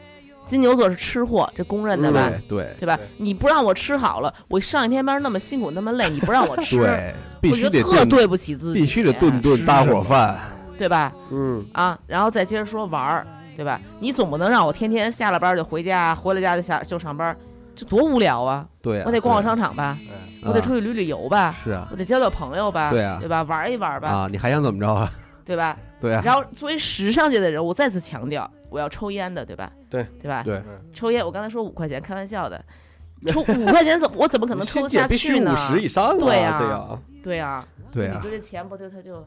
[0.44, 2.28] 金牛座是吃货，这公认的吧？
[2.48, 2.98] 对对对吧？
[3.16, 10.38] 你不让我吃好了，我上一天班那么辛苦那么累，你不让我吃，对，必须我觉得特，对不起自己，必须得顿顿大伙饭，
[10.76, 11.12] 对吧？
[11.30, 13.80] 嗯，啊，然后再接着说玩儿，对吧？
[14.00, 17.34] 你总不能让我天天下了班就回家，回了家就下就上班，
[17.76, 18.66] 这多无聊啊！
[18.82, 23.44] 对啊，我得逛逛商场吧，哎我得出去旅旅游吧，是啊我得交交朋友吧，对啊对吧？
[23.44, 25.08] 玩一玩吧，啊，你还想怎么着啊？
[25.44, 25.76] 对吧？
[26.02, 29.72] 对啊，然后作为时尚界的人，我再次强调，我要抽烟的，对吧？
[29.88, 30.04] 对。
[30.20, 30.42] 对吧？
[30.44, 30.60] 对。
[30.92, 32.62] 抽烟，我刚才说五块钱，开玩笑的，
[33.28, 35.56] 抽五块钱怎么我怎么可能抽欣得下姐必须去呢五？
[35.56, 38.14] 十以上啊，对呀对呀，对啊，对啊。
[38.16, 39.26] 你说，这钱不就他就。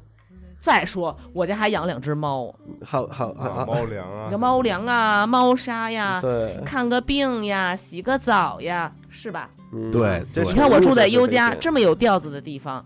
[0.60, 2.52] 再说，我家还养两只猫，
[2.84, 4.26] 好好好猫粮啊。
[4.26, 9.50] 你个，猫粮啊、猫砂呀，对，看个病呀、洗个澡呀，是吧？
[9.72, 9.92] 嗯。
[9.92, 12.84] 对你看我住在优家这么有调子的地方，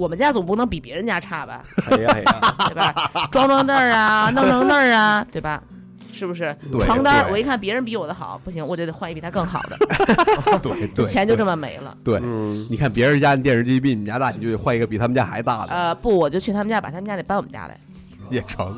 [0.00, 1.62] 我们家总不能比别人家差吧？
[1.90, 3.28] 哎呀哎呀， 对吧？
[3.30, 5.62] 装装那儿啊，弄弄那儿啊，对吧？
[6.10, 6.56] 是不是？
[6.80, 9.76] 床单我一看别人比我的好，不行，我就得换一比他更好的，
[10.62, 11.94] 对对，钱就这么么没了。
[12.02, 12.18] 对。
[12.22, 17.78] 嗯，你看别人家的电视机比你们家大，你就得换一个比他们家还大的，呃，不，我就去他们家，把他们家得搬我们家来。
[18.30, 18.74] 也成。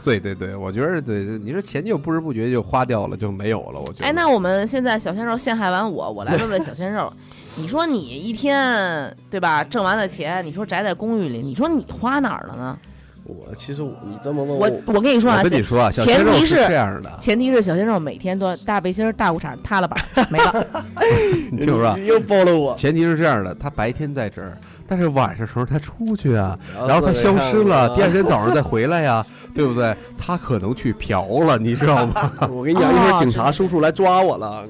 [0.04, 3.80] 对对对，我觉得对，对你说钱就不知不觉就花掉了，就没有了。
[3.80, 4.06] 我觉得。
[4.06, 7.12] 哎，那我们现在小鲜肉陷害完我，我来问问小鲜肉，
[7.56, 12.78] 你说你一天对吧，挣完了钱，你说宅在公寓里，你说你花哪儿了呢？
[13.24, 20.66] 我其实我你这么问我我跟你说啊，跟你说啊，前提是这样的，前提是小鲜肉每天都大背心、大裤衩、塌了板没了。
[21.52, 24.58] 你听我说啊，又暴露我，前提是这样的，他白天在这儿，
[24.90, 28.14] 但是晚上时候他出去啊，然然后他消失了，第二天。
[28.14, 29.24] 天早上再回来呀，
[29.54, 29.96] 对不对？
[30.18, 32.28] 他可能去嫖了，你知道吗？
[32.50, 34.64] 我跟你讲，一会儿警察叔叔来抓我了。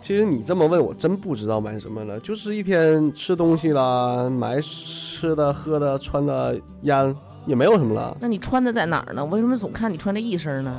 [0.00, 8.16] 其实你这么问，我真不知道买什么了，就是一天吃东西啦，买吃的、喝的、穿的、烟，也没有什么了。
[8.18, 9.22] 那你穿的在哪儿呢？
[9.26, 10.78] 为什么总看你穿这一身呢？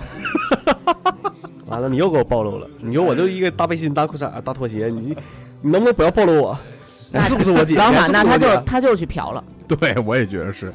[1.68, 2.68] 完了，你又给我暴露了。
[2.80, 5.16] 你说我就一个大背心、大裤衩、大拖鞋，你
[5.62, 6.58] 你能不能不要暴露我？
[7.12, 7.76] 那是不是我姐？
[7.80, 9.44] 老板，那他就他就去嫖了。
[9.68, 10.74] 对，我也觉得是。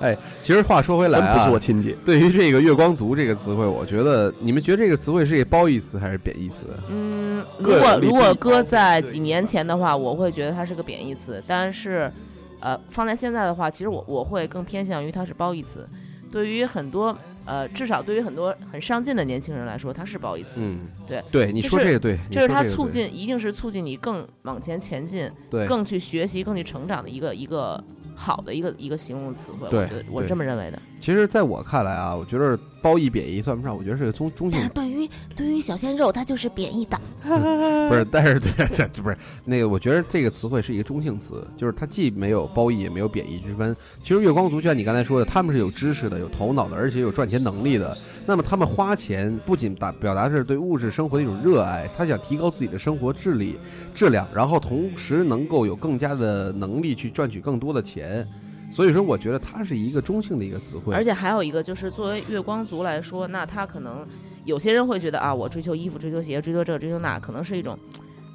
[0.00, 1.96] 哎，其实话说回来啊，真不是我亲姐。
[2.04, 6.66] 对于这个“月光族”这个词汇，我觉得你们觉得这个词汇是一个褒义词还是贬义词？
[6.88, 12.10] 嗯，如果如果搁在几年前的话，我会觉得它是个贬义词，但是，
[12.58, 15.88] 呃，放在现在的话，其实我我会更偏向于它是褒义词。
[16.32, 20.54] 对于很多呃，至少对于很多很上进的年轻人来说，它是褒义词。
[20.58, 27.82] 嗯，对对，你说这个对，你这是它说个对促进，一定是促进你更往前前进，对更去学习、更去成长的一个一个
[28.14, 29.68] 好的一个一个形容词汇。
[29.70, 30.80] 对我觉得我对这么认为的。
[31.02, 36.96] 其实，在我看来啊，我觉得褒义贬义算不上，我觉得是个中中性但是对于对于小鲜肉，他就是贬义的。
[37.88, 43.76] 不是，但是对对， 不是那个，我觉得这个词汇是一个中性词，就是它既没有褒义也没有贬义之分。
[44.00, 47.96] 其实月光族就像你刚才说的，他们是有知识的、有头脑的，而且有赚钱能力的。
[48.24, 53.56] 那么他们花钱不仅达表达是对物质生活的一种热爱，他想提高自己的生活质力、
[53.92, 58.24] 质量，然后同时能够有更加的能力去赚取更多的钱。
[58.72, 60.94] 所以说，我觉得它是一个中性的一个词汇。
[60.94, 64.06] 而且还有一个就是，作为月光族来说，那他可能
[64.46, 67.78] 有些人会觉得啊，我追求衣服、追求鞋、追求这、追求那，可能是一种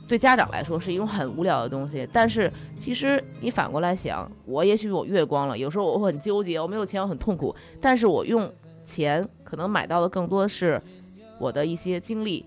[0.07, 2.07] 对家长来说是一种很无聊的东西。
[2.13, 8.47] 但是其实你反过来想，我也许我月光了，有时候我会很纠结，我没有钱，我很痛苦，但是我用
[8.85, 10.79] 钱可能买到的更多的是
[11.39, 12.45] 我的一些经历、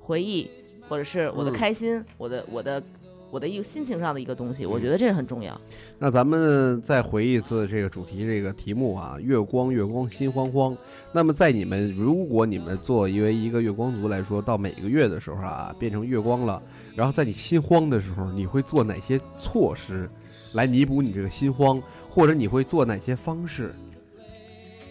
[0.00, 0.50] 回忆，
[0.88, 2.82] 或者是我的嗯开心，我的我的
[3.30, 5.58] 我的一个心情上的一个东西，我觉得这个很重要。
[5.98, 10.76] 那咱们再回忆一次这个主题，这个题目啊，月光月光心慌慌。
[11.12, 16.60] 那么在你们如果你们作为一个月光族来说，到每个月的时候啊，变成月光了，
[16.96, 20.10] 然后在你心慌的时候，你会做哪些措施
[20.54, 23.72] 来弥补你这个心慌，或者你会做哪些方式？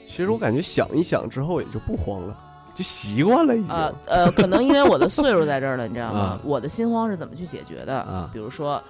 [0.07, 2.35] 其实我感觉想一想之后也就不慌了，
[2.79, 3.69] 就习惯了已经。
[3.69, 6.39] 呃呃，可能因为我的岁数在这儿了，你知道吗啊？
[6.45, 7.97] 我的心慌是怎么去解决的？
[7.99, 8.81] 啊比如说，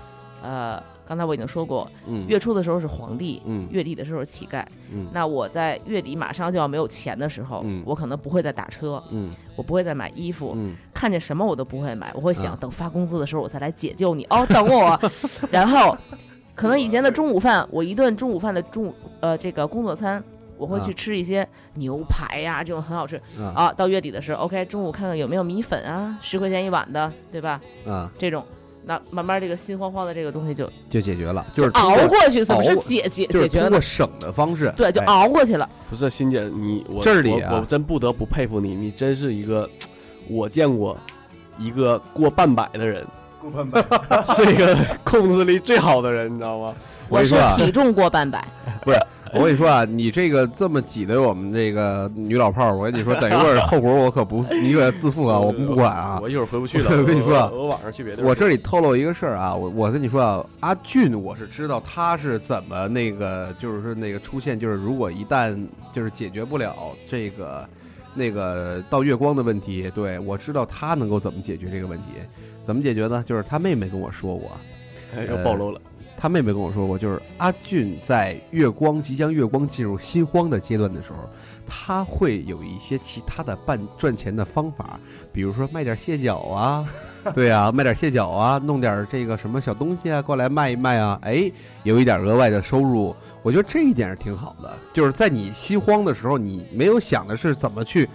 [0.44, 4.64] 呃，刚才我已经说过，嗯，月初的时候是皇帝，嗯月底的时候是乞丐。
[4.92, 14.24] 嗯那我在月底马上就要没有钱的时候，嗯我可能不会再打车，嗯我不会再买衣服，嗯看见什么我都不会买，我会想啊等发工资的时候我再来解救你。
[14.26, 15.00] 哦，等我，
[15.50, 15.98] 然后
[16.54, 20.24] 可能以前的中午饭，我一顿中午饭的中午呃这个工作餐。
[20.60, 23.74] 我会去啊吃一些牛排呀、这种很好吃啊啊。
[23.74, 27.60] 到月底的时候，OK，中午看看有没有米粉啊，十块钱一碗的，对吧？
[27.88, 28.46] 啊，这种，
[28.84, 33.62] 那慢慢这个心慌慌的这个东西就就解决了，就是通熬过过去，怎么是解解解决？
[33.62, 35.68] 通过省的方式，对，就哎熬过去了。
[35.90, 39.70] 不是欣姐，你我这里啊我我真不得不佩服你，你真是一个
[40.30, 40.98] 我见过
[41.58, 43.08] 一个过半百的人，
[43.42, 43.82] 过半百，
[44.36, 46.76] 是一个控制力最好的人，你知道吗？
[47.10, 48.48] 我说啊体重过半百，
[49.36, 56.20] 我跟你说啊，你这个这么挤兑我们这个女老炮儿，我跟你说，等一会儿后果我可不， 你可自负啊，我们不管啊。
[56.22, 56.90] 我一会儿回不去了。
[56.98, 58.24] 我跟你说啊我我晚上去别的。
[58.24, 65.58] 我这里透露一个事儿啊，我我跟你说啊，阿俊我是知道他是怎么那个，就是说那个出现，就是如果一旦
[65.94, 66.76] 就是解决不了
[67.10, 67.68] 这个
[68.16, 72.06] 那个到月光的问题，对我知道他能够怎么解决这个问题，
[72.64, 73.24] 怎么解决呢？
[73.28, 74.52] 就是他妹妹跟我说过，
[75.16, 75.80] 哎又暴露了。
[76.22, 81.20] 他妹妹跟我说过，就是阿俊在月光即将月光进入心慌的阶段的时候，
[81.66, 85.00] 他会有一些其他的办赚钱的方法，
[85.32, 86.86] 比如说卖点蟹脚啊，
[87.34, 91.50] 对啊，卖点蟹脚啊，弄点这个什么小东西啊过来卖一卖啊，哎，
[91.84, 94.78] 有一点额外的收入，我觉得这一点是挺好的。
[94.92, 98.10] 就是在你心慌的时候，你没有想的是怎么去。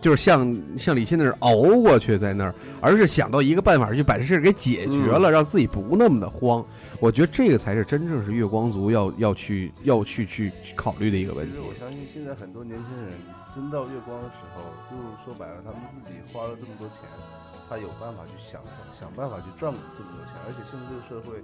[0.00, 6.64] 就是像像李欣那儿熬过去在那儿，而是想到一个办法去把这事儿给解决了，让自己不那么的慌。
[6.98, 11.64] 我觉得这个才是真正是月光族要要去要去去去考虑的一个问题其实。
[11.68, 13.12] 我相信现在很多年轻人
[13.54, 17.04] 真到月光的时候，就说白了，他们自己花了这么多钱，
[17.68, 18.60] 他有办法去想
[18.92, 21.42] 想办法去赚这么多钱，而且现在这个社会，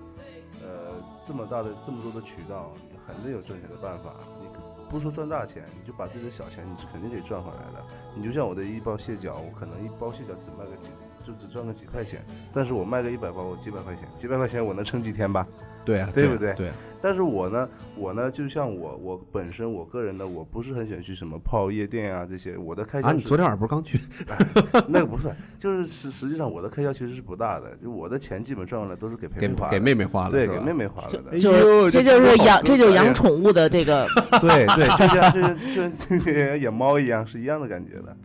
[0.65, 4.17] 呃，这么大的这么多的渠道，你肯定有赚钱的办法。
[4.41, 4.47] 你
[4.89, 7.85] 不说赚大钱，你就把这个小钱，你是肯定得赚回来的。
[8.15, 10.91] 你就像我的一包蟹脚，我可能一包蟹脚只卖个几，
[11.25, 15.47] 就只赚个几块钱，但是我卖个一百包，我几百块钱，几百块钱我能撑几天吧？
[15.87, 16.71] 对啊，啊对不对对，
[17.01, 24.01] 但是我呢，我呢，就像我，我本身我个人呢，我不是很喜欢去什么泡夜店啊这些，我的开销啊，你昨天晚上不是刚去？
[24.89, 34.07] 那个不算，就是实实际上我的开销其实是不大的，就我的钱基本赚回来都是给培给培花的，给妹妹花了，对，给妹妹花了的，哎就这就是养这就是养宠物的这个，
[34.43, 35.33] 对对，就像
[35.73, 38.17] 就就就养猫一样，是一样的感觉的。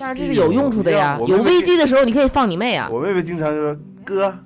[0.00, 2.88] 但是这是有用处的呀有危机的时候你可以放你妹啊。
[2.88, 4.38] 我妹妹经常就说：“哥，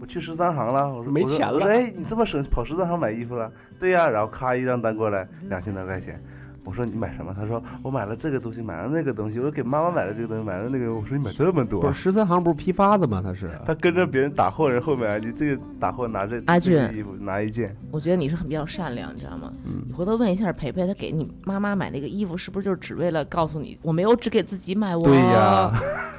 [0.00, 6.20] 我去十三行了。”我说：“没钱了我说：“哎，你这么省，跑十三行买衣服了？”对呀、然后咔一张单过来，两千多块钱。
[6.62, 13.22] 我说：“你买什么？”他说：“我买了这个东西，买了那个东西，我给妈妈买了这个东西，买了那个。”我说：“你买这么多不是？”十三行不是批发的吗？
[13.24, 19.50] 他是 他跟着别人打货人后面，你这个打货拿着阿这个俊衣服拿一件，我觉得你是很比较善良，你知道吗？
[19.64, 24.94] 嗯你回头问一下培培，他给你妈妈买那个衣服，是不是就是只为了告诉你，我没有只给自己买？
[24.94, 25.72] 我对呀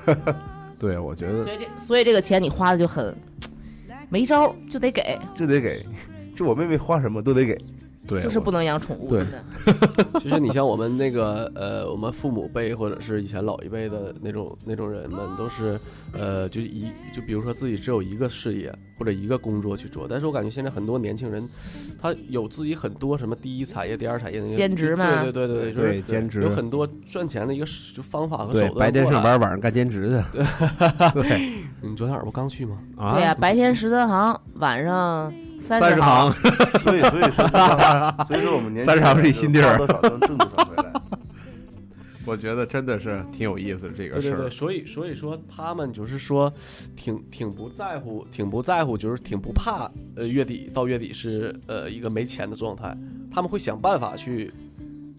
[0.80, 3.16] 对，我觉得所以这所以这个钱你花的就很
[4.12, 5.18] 没招，就得给。
[5.34, 5.86] 就得给，
[6.36, 7.58] 就我妹妹花什么都得给。
[8.12, 9.10] 对，就是不能养宠物。
[9.10, 9.26] 对
[10.20, 15.80] 就是你像我们那个呃，我们父母辈或者是以前老一辈的那种那种人们，都是
[16.14, 21.48] 呃，就一就比如说自己只有一个事业或者一个工作去做，但是我感觉现在很多年轻人，
[22.02, 28.80] 他有自己很多什么第一产业、第二产业的那个兼职嘛对对对对，就是对兼职有很多赚钱的一个就方法和手段。
[28.80, 30.40] 白天上，班，晚上干兼职去。
[31.22, 32.78] 对你昨天晚上不刚去吗？
[32.98, 36.34] 啊，对呀，白天十三行，晚上三三十行行。
[36.82, 37.48] 所以所以说
[38.28, 40.92] 所以说我们年轻三十行是一新地儿多少能挣多少回来。
[42.24, 44.50] 我觉得真的是挺有意思的这个事儿对对对，。
[44.50, 46.54] 所以所以说他们就是说
[46.96, 52.96] 挺挺不在乎，挺不在乎，就是挺不怕呃月底到月底是呃一个没钱的状态，
[53.34, 54.54] 他们会想办法去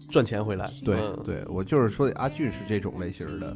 [0.09, 0.71] 赚钱回来。
[0.85, 3.55] 对嗯，对，我就是说阿俊是这种类型的。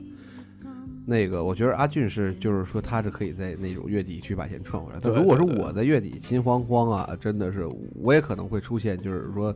[1.09, 4.99] 那个，我觉得阿俊是，就是说他是可以在那种月底去把钱赚回来。
[5.01, 7.65] 但对如果是对对我在月底心慌慌啊，真的是
[7.95, 9.55] 我也可能会出现，就是说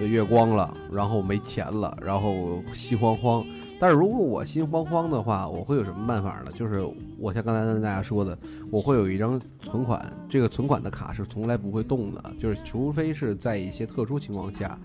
[0.00, 3.46] 呃月光了，然后没钱了，然后心慌慌。
[3.78, 6.50] 但是如果我心慌慌的话，我会有什么办法呢？
[6.56, 6.84] 就是
[7.16, 8.36] 我像刚才跟大家说的，
[8.68, 14.76] 我会有一张存款，这个存款的卡是从来不会动的，就是除非是在一些特殊情况下，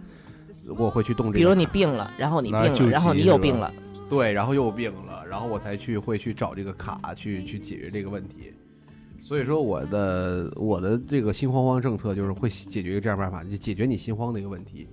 [0.78, 1.40] 我会去动这个。
[1.40, 3.74] 比如你病了，然后你病了，然后你有病了，
[4.10, 8.54] 对，然后又病了，然后我才去会去找这个卡去去解决这个问题。
[9.20, 14.88] 所以说我的我的这个心慌慌政策就是会解决一个这样办法，就解决你心慌的一个问题。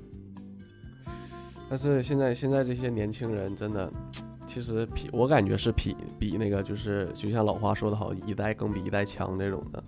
[1.68, 3.92] 但是现在现在这些年轻人真的，
[4.46, 9.83] 其实比我感觉是比比那个就是就像老话说的好，一代更比一代强这种的。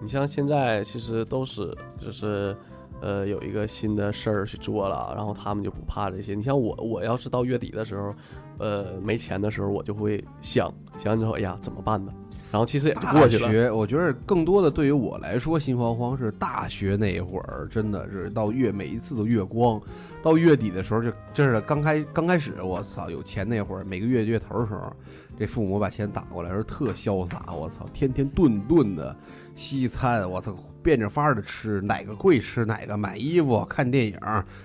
[0.00, 2.56] 你像现在其实都是就是
[3.00, 6.34] 呃有一个新的事儿去做了，然后他们就不怕这些。
[6.34, 8.14] 你像我，我要是到月底的时候，
[8.62, 12.12] 呃没钱的时候，我就会想想之后，哎呀怎么办呢？
[12.52, 13.50] 然后其实也就过去了。
[13.50, 19.80] 学，我觉得更多的对于我来说，心慌慌是大学那会儿，真的是到月每一次都月光，
[20.22, 24.92] 到月底的时候就真是刚开刚开始，我操，有钱那会儿，每个月月头的时候，
[25.38, 29.16] 这父母把钱打过来，时候特潇洒，我操，天天顿顿的
[29.56, 34.18] 西餐，我操，变着法儿的吃，哪个贵吃哪个，买衣服、看电影、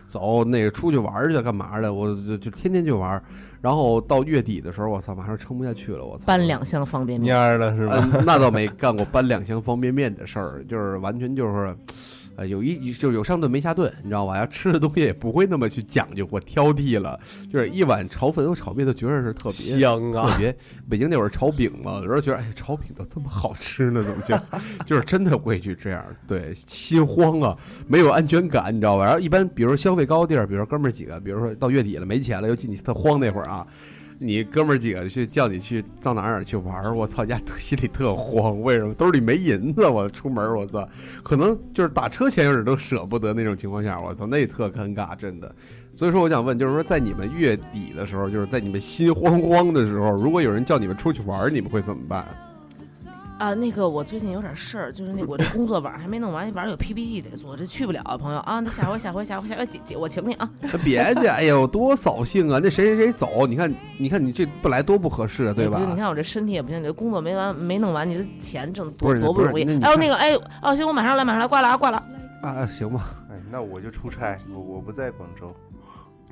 [0.08, 3.24] 走那个出去玩儿去干嘛的，我就就天天就玩儿，
[3.62, 7.36] 然后到月底的时候，我操，马上撑不下去了，我操，搬两箱方便面。
[7.36, 8.10] 蔫了是吧？
[8.14, 11.76] 嗯，那倒没干过搬两箱方便面的事儿，就是完全就是，
[12.38, 14.38] 呃，有一就有上顿没下顿，你知道吧？
[14.38, 17.20] 要吃的东西也不会那么去讲究或挑剔了，
[17.52, 20.30] 就是一碗炒粉和炒面都觉得是特别香啊！
[20.30, 20.56] 特别。
[20.88, 24.38] 北京那会儿炒饼嘛，有时候觉得哎，炒饼都这么好吃呢，怎么就
[24.86, 26.06] 就是真的会去这样？
[26.28, 29.04] 对，心慌啊，没有安全感，你知道吧？
[29.06, 33.66] 然后一般比如说消费高地儿，比如说哥们儿几个，比如说到月底了没钱了，尤其你特慌那会儿啊。
[34.20, 39.86] 你哥们儿几个去叫你去到哪儿哪去玩儿，我操，家心里特慌，为什么兜里没银子？
[39.86, 40.88] 我出门，我操，
[41.24, 45.54] 可能就是打车钱有点都舍不得那种情况下，我操，那特尴尬，真的。
[45.96, 52.26] 所以说，我想问，就是说，在你们月底的时候，就是在你们心慌慌的时候，如果有人叫你们出去玩儿，你们会怎么办？
[53.38, 60.50] 啊，那个我最近有点事儿，就是那我这工作晚上还没弄完，晚上有 PPT 得做，这去不了啊，朋友啊，那下回下回下回下回姐姐我请你啊。
[60.84, 62.60] 别介，哎呦，多扫兴啊！
[62.62, 65.80] 那谁谁谁走，你看，你看你这不来多不合适啊，对吧？
[65.88, 69.64] 你看我这身体也不行，你这工作没完没弄完，你这钱挣多多不容易。
[69.82, 72.04] 哎呦那个哎哦行，我马上来马上来，挂了啊挂了。
[72.42, 73.24] 啊，行吧。
[73.30, 75.54] 哎，那我就出差，我我不在广州。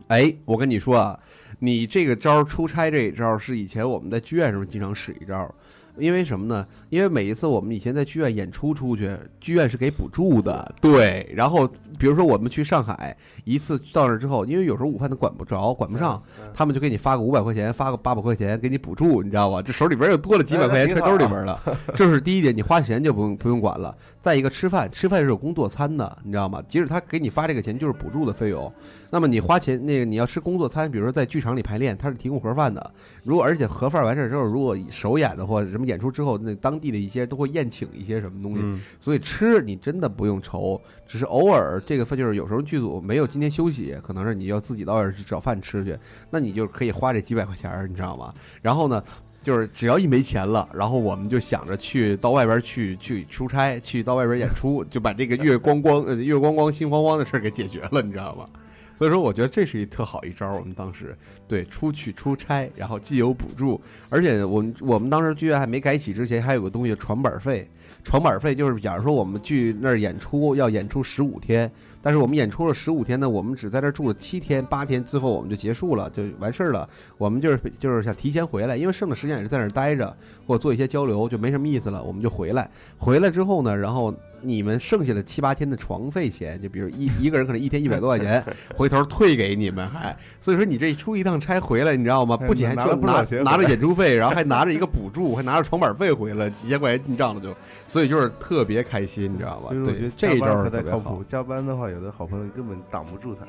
[0.08, 1.20] 哎，我跟你说啊，
[1.60, 5.54] 你这个招儿出差这一招儿是以前我们在剧院时候经常使一招儿，
[5.98, 6.66] 因为什么呢？
[6.90, 11.30] 因为每一次我们以前在剧院演出出去，剧院是给补助的，对。
[11.36, 19.62] 然后比如说我们去上海一次到那之后，因为有时候午饭他管不着，管不上，嗯，他们就给你发个五百块钱，发个八百块钱给你补助，你知道吧？
[19.62, 21.60] 这手里边又多了几百块钱揣兜里边了，
[21.96, 23.96] 这是第一点，你花钱就不用不用管了。
[24.26, 26.60] 再一个吃饭，吃饭是有工作餐的，你知道吗？
[26.68, 28.74] 即使他给你发这个钱，就是补助的费用。
[29.12, 32.92] 那么你花钱那个你要吃工作餐，比如说在剧场里排练，他是提供盒饭的。
[33.24, 45.96] 如果而且盒饭完事儿之后，如果首演的或者什么演出之后，那当地的一些都会宴请一些什么东西，嗯，所以吃你真的不用愁，只是偶尔这个饭就是有时候剧组没有今天休息，可能是你要自己到外边去找饭吃去，
[46.32, 48.34] 那你就可以花这几百块钱儿，你知道吗？
[48.64, 49.04] 然后呢，
[49.46, 58.50] 就是只要一没钱了，然后我们就想着去到外边去去出差，去到外边演出，就把这个月光光月光光心慌慌的事儿给解决了，你知道吗？
[58.98, 60.52] 所以说，我觉得这是一特好一招。
[60.54, 61.16] 我们当时
[61.48, 67.70] 对出去出差，然后既有补助，而且我们我们当时剧院还没改起之前，还有个东西床板费。
[68.06, 71.70] 床板费就是，假如说我们去那儿演出，要演出十五天，
[72.06, 76.88] 但是我们演出了十五天呢，我们只在这儿住了七天八天，之后我们就结束了，就完事儿了。
[77.18, 82.70] 我们就是就是想提前回来，因为剩的时间也是在那儿待着或做一些交流，就没什么意思了，我们就回来。
[83.00, 84.14] 回来之后呢，然后
[84.46, 88.44] 你们剩下的七八天的床费钱，就比如一一个人可能一天一百多块钱，
[88.76, 92.38] 回头退给你们，还所以说你这出一趟差回来，你知道吗？
[92.38, 97.56] 不仅还赚拿不少钱拿着演出费，然后还拿着一个补助，还拿着床板费回来，几千块钱进账了就，
[97.88, 99.80] 所以就是特别开心，你知道吗所以？
[99.80, 101.24] 我觉对，这一招儿特别靠谱。。
[101.28, 103.46] 加班的话，有的好朋友根本挡不住他？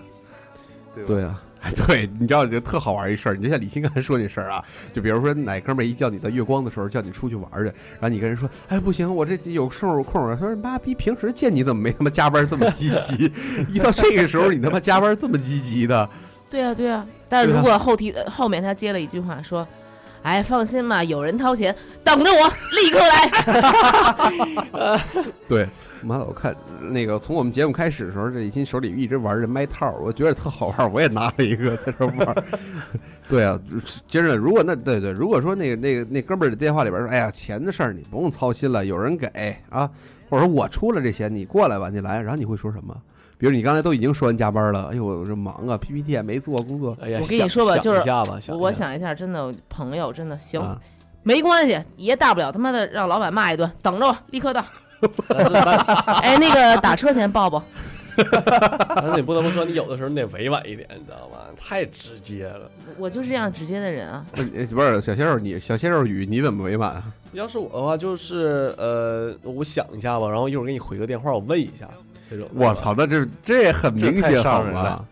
[1.07, 4.64] 对啊，哎， 对，你知道就特好玩一事儿，你就像李欣刚才说那事儿啊，
[4.95, 13.33] 就比如说哪哥们儿一叫你在月光的时候叫你出去玩去，然后你跟人说，哎不行，我这有空有空啊，他说妈逼，平时见你怎么没他妈加班这么积极，
[13.73, 16.09] 一到这个时候你他妈加班这么积极的，
[16.49, 17.05] 对啊，对啊。
[17.29, 19.67] 但是如果后提呃后面他接了一句话说
[20.27, 21.72] ：“哎，放心吧，有人掏钱，
[22.03, 23.31] 等着我，立刻来。
[25.47, 25.68] 对，
[26.03, 26.53] 妈的，我看
[26.91, 32.45] 那个从我们节目开始的时候，这李欣手里一直玩着麦套，我觉得特好玩，我也拿了一个在这玩。
[33.31, 33.57] 对啊，
[34.09, 39.89] 接着，如果那对对，如果说那个那个那哥们儿的电话里边说，哎呀，钱的事儿你不用操心了，有人给啊，
[40.29, 43.01] 或者说我出了这钱，你过来吧，你来，然后你会说什么？
[43.39, 48.03] 比如你刚才都已经说完加班了，哎呦，我这忙啊，PPT 也没做，工作哎呀，我跟你说吧就是
[48.53, 50.80] 我想一下，真的朋友真的行，啊，
[51.22, 54.64] 没关系，爷大不了他妈的让老板骂一顿，等着我，立刻到。
[56.22, 57.62] 哎，那个打车钱报报。
[58.16, 61.37] 但是你不得不说，你有的时候你得委婉一点，你知道吗？
[61.55, 62.70] 太直接了。
[62.97, 64.24] 我就是这样直接的人啊。
[64.32, 67.05] 不是小鲜肉，你小鲜肉语你怎么委婉啊？
[67.32, 71.87] 要是我的话，就是呃，我想一下吧，然后一会儿给你回个电话，我问一下
[72.31, 72.49] 这种。
[72.55, 75.05] 我操，，那这这也很明显好吗？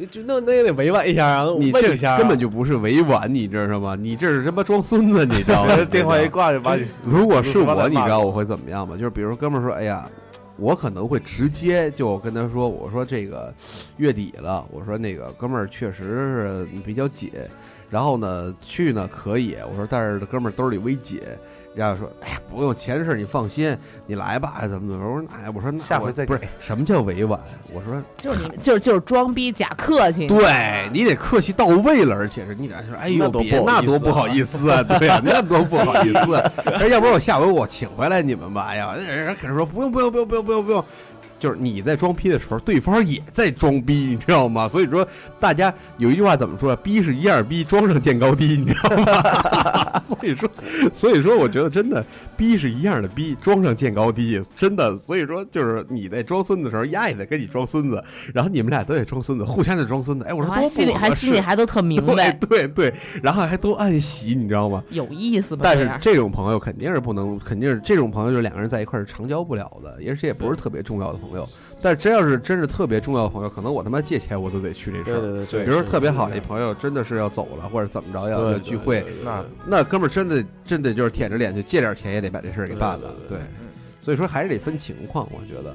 [0.00, 3.96] 你就那那也得委婉一下啊，你这问一下啊、根本就不是委婉，你知道吗？
[3.96, 5.74] 你这是他妈装孙子，你知道吗？
[5.74, 6.86] 这 电话一挂就把你。
[7.04, 8.96] 如果是我，你知道我我会怎么样吗？
[8.96, 10.08] 就是比如说哥们儿说，哎呀，
[10.56, 13.52] 我可能会直接就跟他说，我说这个
[13.96, 17.32] 月底了，我说那个哥们儿确实是比较紧，
[17.90, 21.20] 然后呢去呢可以，我说但是哥们儿兜里微紧。
[21.78, 25.14] 然后说，哎呀，不用钱的事儿，你放心，你来吧，怎么怎么？
[25.14, 27.38] 我说，哎，我说那下回再不是什么叫委婉？
[27.72, 30.26] 我说 就是你，就是就是装逼假客气。
[30.26, 36.52] 对你得客气到位了，而且是你得说，哎呦那多别不好意思那多不好意思啊，对呀，那多不好意思啊。
[36.80, 38.66] 哎要不然我下回我请回来你们吧。
[38.68, 40.84] 哎呀，人家可是说不用不用不用不用不用不用，
[41.38, 44.68] 就是你在装逼的时候，对方也在装逼， 你知道吗？
[44.68, 45.06] 所以说
[45.38, 46.74] 大家有一句话怎么说？
[46.76, 50.00] 逼是一样逼，装上见高低，你知道吗？
[50.00, 50.50] 所以说，
[50.92, 52.04] 所以说我觉得真的
[52.36, 54.96] 逼是一样的逼，装上见高低，真的。
[54.98, 60.24] 所以说就是你在装孙子的时候，丫也在跟你装孙子，然后你们俩都得装孙子，互相在装孙子。
[60.24, 64.82] 哎，我说多心里还心里还都特明白， 对对对，然后还都暗喜，你知道吗？
[64.90, 65.62] 有意思吧？
[65.64, 71.27] 但是这种朋友肯定是不能，肯定是这种朋友，就是两个人在一块儿是长交不了的，而且也不是特别重要的朋友。
[71.80, 75.20] 但真要是真是特别重要的朋友，可能我他妈借钱我都得去这事儿。
[75.20, 83.14] 对对对对，比如说特别好的朋友，真的是要走了，或者怎么着要要聚会，那那哥们儿真的真的就是舔着脸就借点钱也得把这事儿给办了。
[83.28, 83.38] 对
[84.00, 85.74] 所以说还是得分情况，我觉得。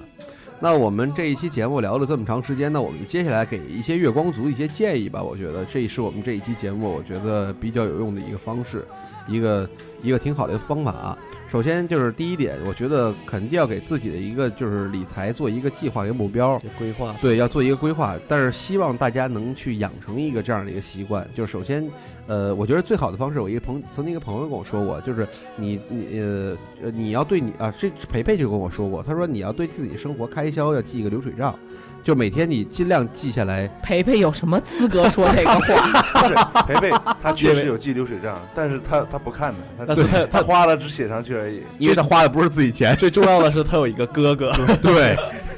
[0.59, 5.21] 那我们这一期节目聊了这么长时间，那我们接下来给一些月光族一些建议吧。
[5.21, 8.85] 我觉得这是我们这一期节目我觉得比较有用的一个方式，
[9.27, 9.69] 一个
[10.01, 11.17] 一个挺好的一个方法。
[11.53, 16.59] 首先就是第一点，我觉得肯定要给自己的一个就是理财做一个计划、一个目标。
[16.79, 21.23] 规划对，要做一个规划，但是希望大家能去养成一个这样的一个习惯。
[21.35, 21.87] 就是首先，
[22.25, 31.53] 呃，我觉得最好的方式，我一个朋曾经一个朋友跟我说过，就是你你呃呃你要对你啊，这培培就跟我说过，他说你要对自己生活开销要记一个流水账，
[32.01, 33.67] 就每天你尽量记下来。
[33.83, 36.01] 培培有什么资格说这个话？
[36.21, 36.33] 不是
[36.65, 41.61] 培培，他确实有记流水账，但是他他不看的，他他他花了只写上去而已。
[41.77, 44.49] 因为他花的不是自己钱，最重要的是他有一个哥哥，
[44.81, 45.13] 对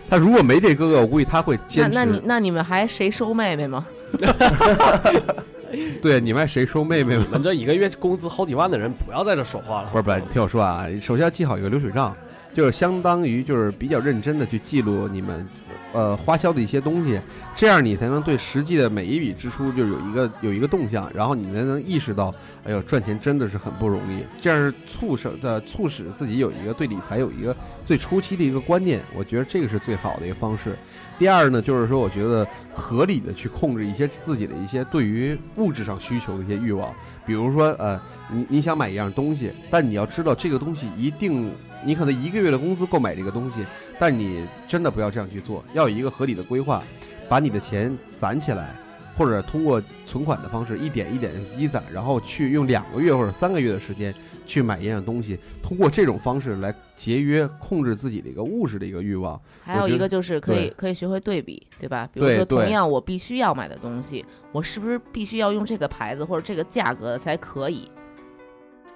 [0.09, 1.89] 他如果没这哥哥，我估计他会那坚持。
[1.93, 3.85] 那你那你们还谁收妹妹吗？
[6.01, 7.31] 对你们爱谁收妹妹吗你？
[7.31, 9.89] 们这一个月工资好几万的人，不要在这说话了。
[9.89, 12.15] 不是不是，你听我说啊，首先要记好一个流水账，
[12.53, 15.47] 就是相当于就是比较认真的去记录你们
[15.91, 17.19] 呃花销的一些东西，
[17.55, 27.55] 这样你才能对实际的每一笔支出就有一个有一个动向，然后你才能意识到，哎呦赚钱真的是很不容易，这样是促使的促使自己有一个对理财有一个
[27.85, 30.75] 最初期的一个观念，我觉得这个是最好的一个方式。
[31.17, 36.93] 第二呢，就是说我觉得合理的去控制一些自己的一些对于物质上需求的一些欲望，
[37.25, 37.99] 比如说呃。
[38.27, 41.53] 你你想买一样东西，但你要知道这个东西一定，
[41.85, 43.63] 你可能一个月的工资购买这个东西，
[43.99, 46.81] 但你真的不要这样去做，要有一个合理的规划，
[47.29, 48.75] 把你的钱攒起来，
[49.15, 54.11] 或者通过存款的方式一点一点积攒，然后去用两个月或者三个月的时间
[54.45, 59.39] 去买一样东西，通过这种方式来节约控制自己的一个物质的一个欲望。
[59.63, 62.09] 还有一个就是可以可以学会对比，对吧？
[62.13, 67.89] 比如说同样我必须要买的东西，我是不是必须要用这个牌子或者这个价格的才可以？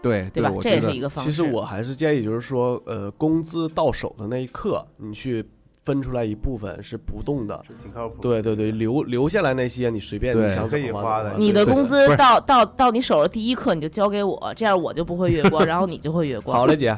[0.01, 0.49] 对对吧？
[0.61, 1.29] 这也是一个方式。
[1.29, 5.43] 其实我还是建议，就是说，呃，工资到手的那一刻，你去
[5.89, 7.59] 分出来一部分是不动的。
[7.67, 8.21] 是挺靠谱。
[8.21, 16.55] 对对对，留留下来那些，你随便你想怎么花的你的工资到到到你手的第一刻你就交给我，这样我就不会月光， 然后你就会月光。
[16.55, 16.95] 好嘞，姐，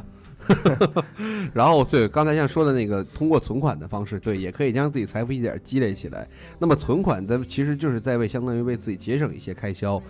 [1.54, 6.28] 然后对刚才像说的那个，通过存款的方式，对，也可以将自己财富一点积累起来。
[6.60, 10.02] 那么存款在其实就是在为相当于为自己节省一些开销。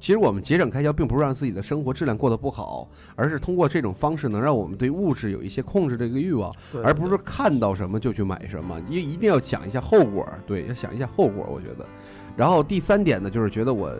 [0.00, 6.50] 其实我们节省开销，并不是让自己的生活质量过得不好，而是通过这种方式能让我们对物质有一些控制的一个欲望，
[6.82, 8.80] 而不是看到什么就去买什么。
[8.88, 11.86] 因为一定要想一下后果，对，要想一下后果，我觉得。
[12.34, 13.94] 然后第三点呢，就是觉得我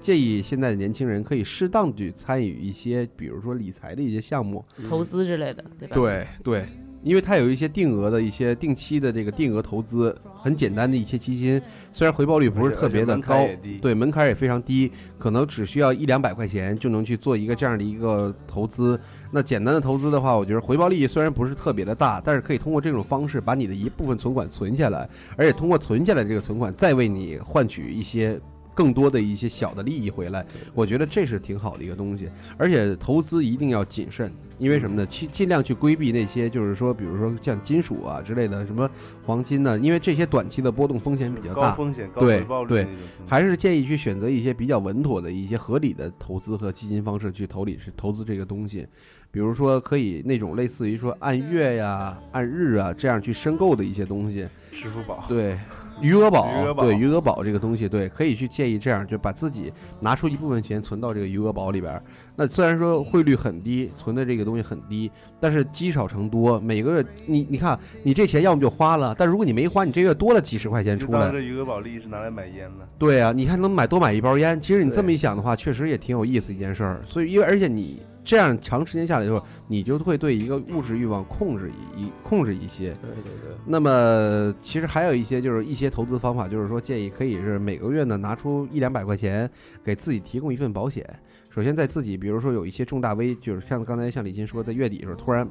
[0.00, 5.94] 建议现在的年轻人可以适当去参与一些，比如说理财的一些项目，投资之类的，对吧？
[5.94, 6.66] 对对，
[7.04, 11.60] 因为它有一些定额的一些定期的这个定额投资，很简单的一些基金，
[11.96, 13.46] 虽然回报率不是特别的高，
[13.80, 18.98] 对门槛也非常低，可能只需要一两百块钱就能去做一个这样的一个投资。
[19.30, 28.40] 那简单的投资的话，我觉得回报率虽然不是特别的大，但是可以通过这种方式把你的一部分存款存下来，而且通过存下来这个存款再为你换取一些。
[28.74, 30.44] 更多的一些小的利益回来，
[30.74, 32.28] 我觉得这是挺好的一个东西。
[32.58, 35.06] 而且投资一定要谨慎，因为什么呢？
[35.06, 38.90] 去尽量去规避那些，就是说，比如说像金属啊之类的，什么
[39.24, 39.78] 黄金呢？
[39.78, 42.86] 因为这些短期的波动风险比较高大，风险、高对回报率对
[43.26, 48.86] 还是建议去选择一些比较稳妥的一些合理的投资和基金方式去投理是投资这个东西。
[49.34, 55.24] 比如说，可以那种类似于说按月呀、按日啊这样去申购的一些东西，支付宝。
[55.28, 55.58] 对，
[56.00, 62.02] 余额宝，余额宝对余额宝这个东西，对，可以去建议这样，就把自己拿出一部分钱存到这个余额宝里边儿。
[62.36, 65.10] 那虽然说汇率很低，存的这个东西很低，
[65.40, 72.88] 但是积少成多，每个月你你看，你这钱要么就花了，但如果你没花，你这月多了几十块钱出来，这余额宝利益是拿来买烟的。
[72.96, 74.60] 对啊，你看能买多买一包烟。
[74.60, 77.02] 其实你这么一想的话，确实也挺有意思一件事儿。
[77.04, 82.92] 所以，因为而且你这样长时间下来之后，你就会对一个物质欲望控制一一控制一些。
[82.94, 89.48] 对对对，那么其实还有一些就是一些投资方法，就是说建议可以是每个月呢拿出一两百块钱
[89.84, 91.04] 给自己提供一份保险。
[91.50, 95.46] 首先在自己比如说有一些重大危，就是像刚才像李金说，在月底的时候突然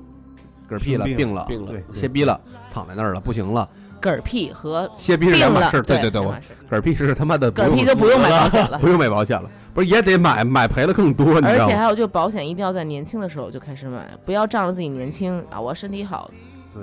[0.68, 3.70] 嗝屁了、病病了、病了，对歇逼了，躺在那儿了，不行了，
[4.04, 5.82] 嗝屁和歇逼是两码事儿。
[5.82, 6.22] 对对对，
[6.70, 8.78] 嗝屁是他妈的嗝屁就不用买保险了。
[8.84, 11.64] 不用买保险了，不是也得买，买赔了更多，你知道吗？
[11.64, 16.30] 而且还有，就保险一定要在年轻的时候就开始买，不要仗着自己年轻啊，我身体好，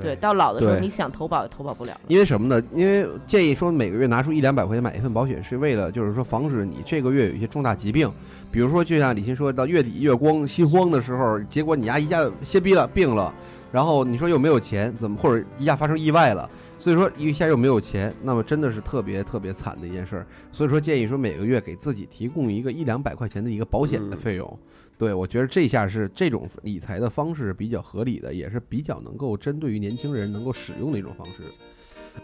[0.01, 2.01] 对，到老的时候你想投保也投保不了了。
[2.09, 2.63] 因为什么呢？
[2.75, 8.11] 因为建议说每个月拿出一两百块钱买一份保险，是为了就是说防止你这个月有一些重大疾病，
[8.51, 13.33] 比如说就像李欣说到月底月光心慌的时候，结果你丫一下歇逼了病了，
[13.73, 16.49] 然后你说又没有钱，怎么或者一下发生意外了，
[16.81, 20.27] 所以说一下又没有钱，那么真的是特别特别惨的一件事儿。
[20.51, 24.59] 所以说建议说每个月给自己提供一个一两百块钱的一个保险的费用。
[24.97, 31.45] 对，我觉得这下是这种理财的方式比较合理的，也是比较能够针对于年轻人能够使用的一种方式。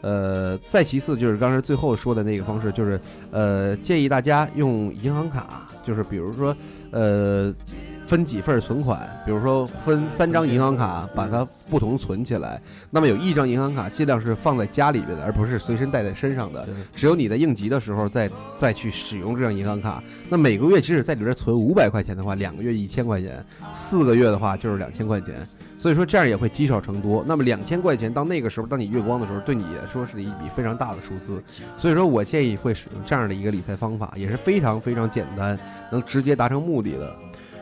[0.01, 2.99] 呃，再其次就是刚才最后说的那个方式，就是
[3.31, 6.55] 呃，建议大家用银行卡，就是比如说
[6.91, 7.55] 呃，
[8.07, 12.61] 分几份存款，比如说分三张银行卡，把它不同存起来。
[12.91, 16.67] 那么有一张银行卡尽量是放在家里边的，而不是随身带在身上的。
[16.95, 20.03] 只有你在应急的时候再再去使用这张银行卡。
[20.29, 25.45] 那每个月即使在里边存五百块钱的话，两个月一千块钱，四个月的话就是两千块钱。
[25.79, 27.23] 所以说这样也会积少成多。
[27.27, 31.43] 那么两千块钱到那个时候，当你月光的时候，对你来说是一笔非常大的数字。
[31.77, 35.59] 所以说我建议会使用这样的一个理财方法，也是非常非常简单，
[35.93, 37.15] 能直接达成目的的。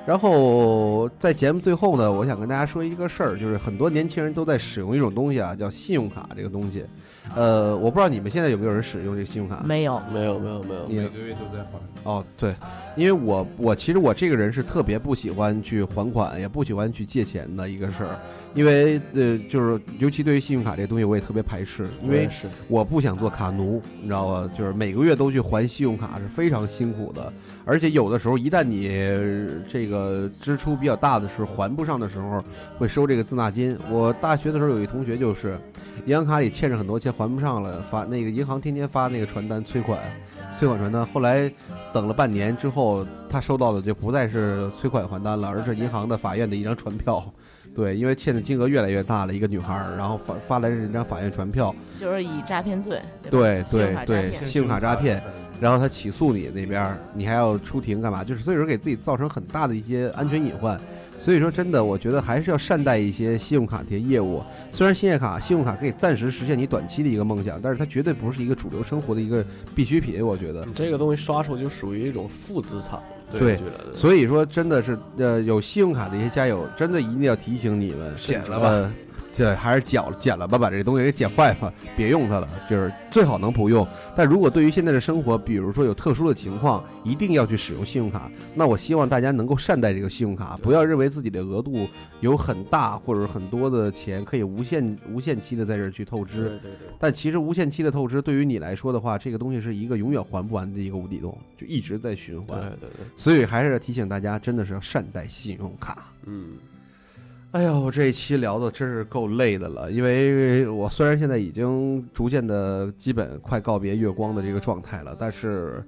[0.06, 6.84] 然后在节目最后呢，我想跟大家说一个事儿，就是很多年轻人都在使用一种东西啊，叫信用卡这个东西。
[7.34, 9.62] 呃，我不知道你们现在有没有人使用这个信用卡？
[9.64, 11.78] 没有，没有没有没有，你每个月都在还。
[12.02, 12.54] 哦，对，
[12.96, 18.20] 因为我我其实我这个人是特别不喜欢去还款，也不喜欢去借钱的一个事儿，
[18.54, 22.28] 因为呃，就是尤其对于信用卡这个东西，我也特别排斥，因为
[22.68, 24.50] 我不想做卡奴，你知道吧？
[24.56, 27.32] 就是每个月都去还信用卡是非常辛苦的，
[27.64, 32.44] 而且有的时候一旦你呃这个支出比较大的时候还不上的时候，
[32.78, 33.76] 会收这个滞纳金。
[33.90, 35.58] 我大学的时候有一同学就是，
[36.06, 39.98] 银行卡里欠着很多钱还不上了，发那个银行天天发那个传单催款，
[40.56, 41.04] 催款传单。
[41.06, 41.52] 后来
[41.92, 47.24] 等了半年之后，他收到的就不再是催款还单了，而是银行的法院的一张传票。
[47.74, 55.22] 对，因为欠的金额越来越大了，一个女孩儿，然后发发来是一张法院传票，就是以诈骗罪，对对对，信用卡诈骗，
[55.60, 58.22] 然后他起诉你那边儿，你还要出庭干嘛？
[58.22, 60.80] 就是所以说给自己造成很大的一些安全隐患。
[61.16, 64.42] 所以说真的，我觉得还是要善待一些信用卡这些业务。
[64.72, 69.42] 虽然信用卡信用卡可以暂时实现你短期的一个梦想，但是它绝对不是一个主流生活的一个
[69.74, 70.24] 必需品。
[70.26, 72.98] 我觉得你这个东西刷出就属于一种负资产，
[73.38, 73.58] 对
[73.94, 78.68] 所以说，真的是呃，有信用卡的一些家友，真的一定要提醒你们，减了吧。
[78.68, 78.92] 呃，
[79.34, 83.86] 这还是减了减了吧，把这东西给剪坏吧，别用它了，就是最好能不用。
[84.16, 91.88] 但如果对于现在的生活，比如说有特殊的情况，一定要去使用信用卡，那我希望大家能够善待这个信用卡，不要认为自己的额度
[92.20, 96.42] 有很大或者很多的钱可以无限 无限期的在这儿去透支。
[96.42, 102.60] 对对对，但其实无限期的透支对于你来说的话，这个东西是一个永远还不完的一个无底洞，就一直在循环。
[102.60, 106.12] 对对对，所以还是要提醒大家，真的是要善待信用卡。
[106.26, 106.52] 嗯，
[107.54, 115.80] 哎呦，这一期聊的真是够累的了，因为我虽然现在已经逐渐的基本快告别月光的这个状态了，但是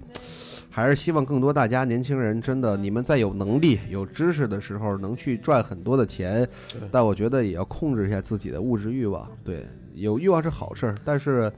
[0.71, 6.49] 还是希望更多大家年轻人真的，你们在有能力、有知识的时候，能去赚很多的钱，
[6.93, 9.29] 但我觉得也要控制一下自己的物质欲望。
[9.43, 11.53] 对，有欲望是好事儿，但是。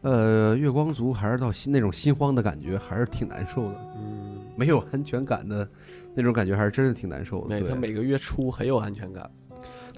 [0.00, 3.76] 呃，月光族还是到心那种心慌的感觉，还是挺难受的。
[3.94, 5.68] 嗯，没有安全感的
[6.14, 7.48] 那种感觉，还是真的挺难受的。
[7.48, 9.28] 对，对他每个月初很有安全感。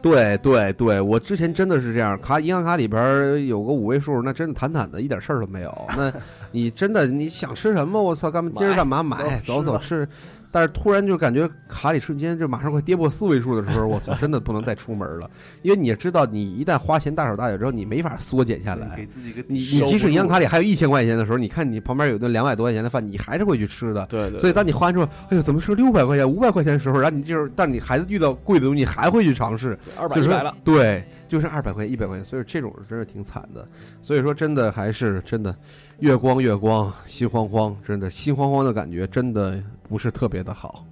[0.02, 5.74] 对对对，我之前真的是这样，卡银行卡里边有个五位数，那真的坦坦的一点事儿都没有。
[5.96, 6.12] 那
[6.52, 8.02] 你真的你想吃什么？
[8.02, 9.40] 我操，干嘛今儿干嘛买？
[9.46, 10.06] 走走吃。
[10.54, 15.28] 但是突然就感觉卡里瞬间就马上快跌破四位数的时候，我操，真的不能再出门了，
[15.62, 19.04] 因为你也知道，你一旦花钱大手大脚之后，你没法缩减下来给。
[19.04, 24.06] 自己个你你即使银行卡里里还有一千块钱的时候，你看你旁边有顿两百多块钱的饭，你还是会去吃的。
[24.06, 30.54] 对对，所以当你花完之后，哎呦，怎么是六百块钱、五百块钱的时候，然后你就是，但你还遇到贵的东西，你还会去尝试，二百了。
[30.62, 31.02] 对，
[31.34, 33.66] 就是二百块钱、一百块钱，所以这种真是挺惨的。
[34.00, 35.52] 所以说，真的还是真的，
[35.98, 40.86] 月光月光，心慌慌，真的心慌慌的感觉，真的不是特别的好。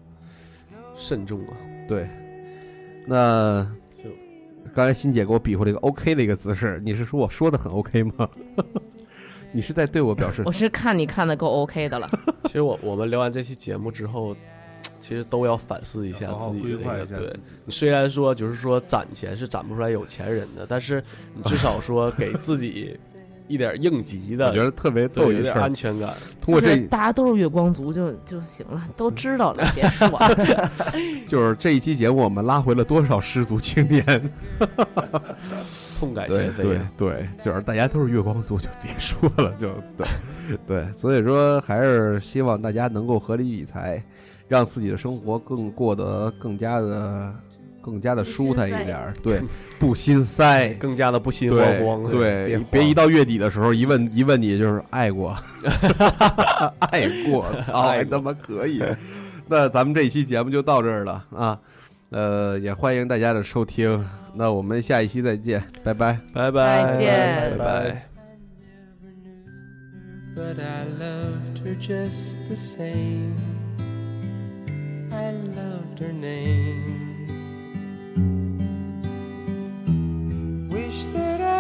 [0.97, 1.55] 慎重啊！
[1.87, 2.09] 对，
[3.07, 3.65] 那
[4.03, 4.11] 就
[4.75, 8.29] 刚才欣姐给我比划了一个 OK 的一个姿势，你是说我说的很 OK 吗？
[9.55, 12.11] 你是在对我表示我是看你看的够 OK 的了。
[12.45, 14.35] 其实我我们聊完这期节目之后，
[15.03, 17.17] 其实都要反思一下自己的那个。
[17.17, 17.33] 对
[17.69, 21.03] 虽然说就是说攒钱是攒不出来有钱人的，但是
[21.35, 22.99] 你至少说 给自己
[23.49, 26.09] 一点应急的，我觉得特别对有点安全感。
[26.41, 30.35] 通过这大家都是月光族就就行了，都知道了，别说了。
[31.29, 34.05] 就是这一期节目，我们拉回了多少失足青年？
[36.01, 36.81] 痛改对对前非对。
[36.97, 40.07] 对，就是大家都是月光族，就别说了，就对
[40.67, 44.03] 对，所以说还是希望大家能够合理理财，
[44.53, 47.35] 让自己的生活更过得更加的
[47.81, 49.41] 更加的舒坦一点儿， 对，
[49.81, 50.69] 不心塞。
[50.79, 55.35] 更加的不心慌慌，对，别别一到到月底的时候一问一问你就是爱过，
[56.91, 58.83] 爱过，操，还他妈可以。
[59.49, 61.59] 那咱们这一期节目就到这儿了啊，
[62.11, 66.21] 呃，也欢迎大家的收听，那我们下一期再见，拜拜。
[66.35, 68.09] 拜拜，再见拜拜。
[70.35, 73.62] but I loved her just the same.
[75.13, 77.29] I loved her name.
[80.71, 81.53] Wish that I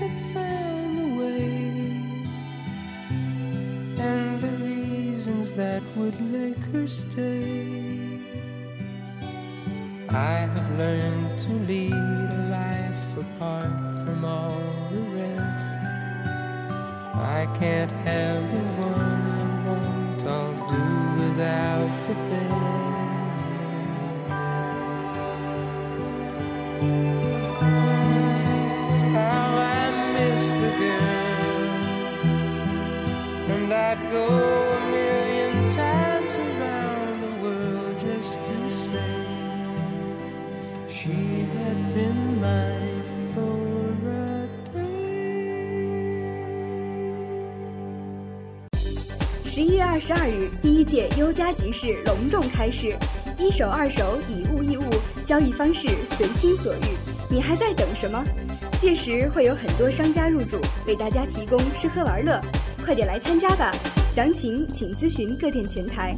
[0.00, 1.44] had found a way
[3.98, 7.84] and the reasons that would make her stay.
[10.08, 13.70] I have learned to lead a life apart
[14.02, 15.78] from all the rest.
[17.14, 18.93] I can't have the one
[21.34, 22.83] without the best.
[50.06, 52.94] 十二日，第一届优家集市隆重开市，
[53.38, 54.84] 一手二手以物易物，
[55.24, 56.88] 交易方式随心所欲，
[57.30, 58.22] 你还在等什么？
[58.78, 62.38] 届时会有很多商家入驻，为大家提供吃喝玩乐，
[62.84, 63.72] 快点来参加吧！
[64.14, 66.14] 详情请咨询各店前台。